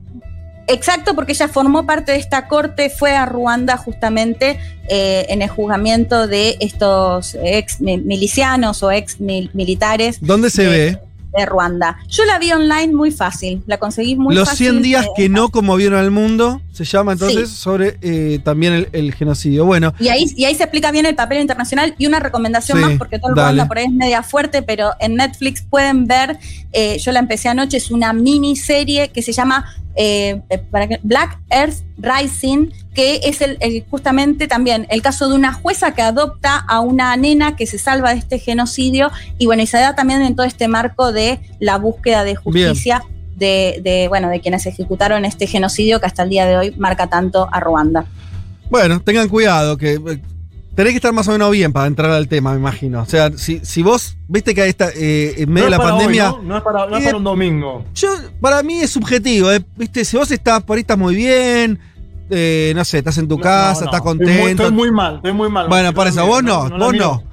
Exacto, 0.67 1.15
porque 1.15 1.33
ella 1.33 1.49
formó 1.49 1.87
parte 1.87 2.13
de 2.13 2.19
esta 2.19 2.47
corte, 2.47 2.91
fue 2.91 3.17
a 3.17 3.25
Ruanda 3.25 3.79
justamente 3.79 4.59
eh, 4.91 5.25
en 5.31 5.41
el 5.41 5.49
juzgamiento 5.49 6.27
de 6.27 6.59
estos 6.61 7.37
ex 7.43 7.81
milicianos 7.81 8.83
o 8.83 8.91
ex 8.91 9.19
militares. 9.19 10.19
¿Dónde 10.21 10.51
se 10.51 10.67
ve? 10.67 10.99
de 11.37 11.47
Ruanda. 11.47 11.99
Yo 12.09 12.25
la 12.25 12.39
vi 12.39 12.53
online 12.53 12.93
muy 12.93 13.11
fácil, 13.11 13.63
la 13.67 13.79
conseguí 13.79 14.17
muy 14.17 14.35
Los 14.35 14.49
fácil. 14.49 14.67
Los 14.69 14.75
100 14.77 14.83
días 14.83 15.07
que 15.15 15.29
no 15.29 15.51
conmovieron 15.51 15.99
al 15.99 16.11
mundo, 16.11 16.61
se 16.79 16.85
llama 16.85 17.13
entonces 17.13 17.51
sobre 17.51 17.99
eh, 18.03 18.39
también 18.45 18.89
el, 18.93 19.15
genocidio. 19.15 19.65
Bueno. 19.65 19.93
Y 19.99 20.09
ahí, 20.09 20.27
y 20.37 20.45
ahí 20.45 20.55
se 20.55 20.63
explica 20.63 20.93
bien 20.93 21.07
el 21.07 21.17
papel 21.17 21.41
internacional 21.41 21.95
y 21.99 22.07
una 22.07 22.21
recomendación 22.21 22.81
más, 22.81 22.93
porque 22.99 23.19
todo 23.19 23.31
el 23.31 23.37
Ruanda 23.37 23.67
por 23.67 23.79
ahí 23.79 23.87
es 23.87 23.93
media 23.93 24.23
fuerte, 24.23 24.63
pero 24.63 24.93
en 25.01 25.17
Netflix 25.17 25.63
pueden 25.63 26.07
ver, 26.07 26.39
eh, 26.73 26.99
yo 26.99 27.11
la 27.11 27.19
empecé 27.19 27.49
anoche, 27.49 27.79
es 27.79 27.91
una 27.91 28.13
miniserie 28.13 29.09
que 29.09 29.23
se 29.23 29.33
llama 29.33 29.65
eh, 29.97 30.41
Black 31.03 31.41
Earth 31.51 31.83
Rising, 31.99 32.69
que 32.95 33.21
es 33.25 33.41
el, 33.41 33.59
justamente 33.91 34.47
también 34.47 34.87
el 34.91 35.03
caso 35.03 35.29
de 35.29 35.35
una 35.35 35.53
jueza 35.53 35.95
que 35.95 36.03
adopta 36.03 36.57
a 36.69 36.79
una 36.79 37.17
nena 37.17 37.57
que 37.57 37.67
se 37.67 37.79
salva 37.79 38.11
de 38.11 38.19
este 38.19 38.39
genocidio 38.39 39.11
y 39.39 39.47
bueno, 39.47 39.65
y 39.65 39.67
se 39.67 39.79
da 39.79 39.97
también 39.97 40.23
en 40.23 40.37
todo 40.37 40.47
este 40.47 40.69
marco 40.69 41.11
de 41.11 41.41
la 41.59 41.79
búsqueda 41.79 42.23
de 42.23 42.37
justicia. 42.37 43.03
De, 43.39 44.07
bueno, 44.09 44.29
de 44.29 44.41
quienes 44.41 44.67
ejecutaron 44.67 45.25
este 45.25 45.47
genocidio 45.47 46.01
que 46.01 46.07
hasta 46.07 46.23
el 46.25 46.31
día 46.31 46.47
de 46.47 46.57
hoy 46.57 46.75
marca 46.77 47.07
tanto 47.07 47.49
a 47.51 47.61
Ruanda. 47.61 48.07
Bueno, 48.71 49.01
tengan 49.01 49.29
cuidado, 49.29 49.77
que 49.77 49.95
eh, 49.95 50.21
tenés 50.79 50.93
que 50.93 50.99
estar 50.99 51.13
más 51.13 51.27
o 51.27 51.33
menos 51.33 51.51
bien 51.51 51.73
para 51.73 51.89
entrar 51.89 52.09
al 52.13 52.29
tema, 52.29 52.53
me 52.53 52.59
imagino. 52.59 53.03
O 53.03 53.05
sea, 53.05 53.33
si, 53.37 53.59
si 53.65 53.83
vos 53.83 54.17
viste 54.29 54.55
que 54.55 54.65
está 54.69 54.91
eh, 54.95 55.35
en 55.39 55.51
medio 55.51 55.65
de 55.65 55.71
la 55.73 55.79
pandemia. 55.79 56.37
¿no? 56.41 56.57
es 56.57 56.63
para, 56.63 56.85
un 57.17 57.25
domingo. 57.25 57.85
Yo, 57.97 58.09
para 58.41 58.63
mí 58.63 58.79
es 58.79 58.91
subjetivo, 58.91 59.51
eh, 59.51 59.61
viste, 59.77 60.05
si 60.05 60.17
vos 60.17 60.31
estás 60.31 60.63
por 60.63 60.77
ahí 60.77 60.83
estás 60.83 60.97
muy 60.97 61.17
bien, 61.17 61.81
eh, 62.31 62.73
no 62.77 62.85
sé, 62.85 62.99
estás 62.99 63.19
en 63.19 63.27
tu 63.27 63.41
casa, 63.41 63.87
estás 63.87 64.03
contento. 64.03 64.63
Estoy 64.63 64.71
muy, 64.71 64.93
mal, 64.93 65.17
estoy 65.17 65.33
muy 65.33 65.51
mal. 65.51 65.67
Bueno, 65.67 65.93
por 65.93 66.07
eso, 66.07 66.25
vos 66.25 66.45
no, 66.45 66.71
vos 66.71 66.95
no. 66.95 67.25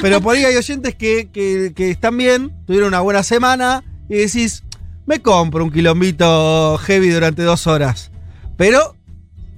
Pero 0.00 0.22
por 0.22 0.34
ahí 0.34 0.46
hay 0.46 0.56
oyentes 0.56 0.94
que, 0.94 1.28
que, 1.30 1.74
que, 1.76 1.90
están 1.90 2.16
bien, 2.16 2.50
tuvieron 2.66 2.88
una 2.88 3.00
buena 3.00 3.22
semana 3.22 3.84
y 4.08 4.14
decís, 4.14 4.64
me 5.06 5.20
compro 5.22 5.64
un 5.64 5.70
quilombito 5.70 6.78
heavy 6.78 7.10
durante 7.10 7.42
dos 7.42 7.66
horas. 7.66 8.10
Pero 8.56 8.96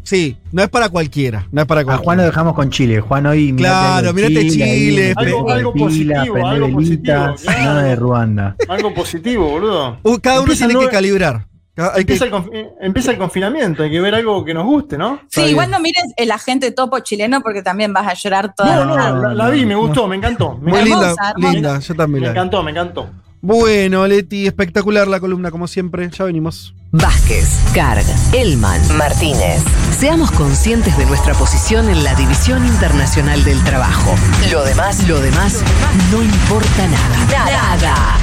Sí, 0.08 0.38
no 0.52 0.62
es 0.62 0.70
para 0.70 0.88
cualquiera. 0.88 1.46
No 1.52 1.60
es 1.60 1.66
para 1.66 1.84
cualquiera. 1.84 2.00
A 2.00 2.02
Juan 2.02 2.16
lo 2.16 2.24
dejamos 2.24 2.54
con 2.54 2.70
Chile. 2.70 2.98
Juan 2.98 3.26
hoy. 3.26 3.52
Claro, 3.54 4.14
mirate 4.14 4.48
Chile. 4.48 5.12
algo, 5.14 5.50
algo 5.50 5.74
positivo, 5.74 6.46
algo 6.46 6.72
positivo. 6.72 7.34
Nada 7.44 7.82
de 7.82 7.94
Ruanda. 7.94 8.56
Algo 8.68 8.94
positivo, 8.94 9.46
boludo. 9.46 9.98
Uh, 10.02 10.18
cada 10.18 10.40
uno 10.40 10.54
tiene 10.54 10.78
que 10.78 10.88
calibrar. 10.88 11.46
Empieza, 11.94 12.24
El 12.24 12.32
empieza, 12.80 13.12
el 13.12 13.18
confinamiento, 13.18 13.82
hay 13.82 13.90
que 13.90 14.00
ver 14.00 14.14
algo 14.14 14.44
que 14.44 14.52
nos 14.52 14.64
guste, 14.64 14.96
¿no? 14.96 15.20
Sí, 15.28 15.42
igual 15.42 15.70
no 15.70 15.78
mires 15.78 16.02
el 16.16 16.30
agente 16.32 16.72
topo 16.72 16.98
chileno 17.00 17.40
porque 17.40 17.62
también 17.62 17.92
vas 17.92 18.08
a 18.08 18.14
llorar 18.14 18.52
toda 18.52 18.84
No, 18.84 18.96
no, 18.96 19.34
la, 19.34 19.50
vi, 19.50 19.64
me 19.64 19.76
gustó, 19.76 20.08
me 20.08 20.16
encantó. 20.16 20.54
Muy 20.54 20.82
linda, 20.82 21.14
linda, 21.36 21.78
yo 21.78 21.94
también 21.94 22.24
Me 22.24 22.30
encantó, 22.30 22.62
me 22.64 22.70
encantó. 22.72 23.08
Bueno, 23.40 24.06
Leti, 24.06 24.46
espectacular 24.46 25.06
la 25.06 25.20
columna, 25.20 25.50
como 25.50 25.68
siempre. 25.68 26.10
Ya 26.10 26.24
venimos. 26.24 26.74
Vázquez, 26.90 27.48
Carg, 27.74 28.04
Elman, 28.32 28.80
Martínez. 28.96 29.62
Seamos 29.96 30.30
conscientes 30.32 30.96
de 30.96 31.06
nuestra 31.06 31.34
posición 31.34 31.88
en 31.88 32.02
la 32.02 32.14
División 32.14 32.66
Internacional 32.66 33.44
del 33.44 33.62
Trabajo. 33.64 34.14
Lo 34.50 34.64
demás, 34.64 35.06
lo 35.06 35.20
demás, 35.20 35.62
no 36.10 36.22
importa 36.22 36.88
nada. 36.88 37.44
Nada. 37.46 38.18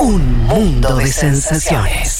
Un 0.00 0.46
mundo 0.46 0.96
de 0.96 1.06
sensaciones. 1.06 2.19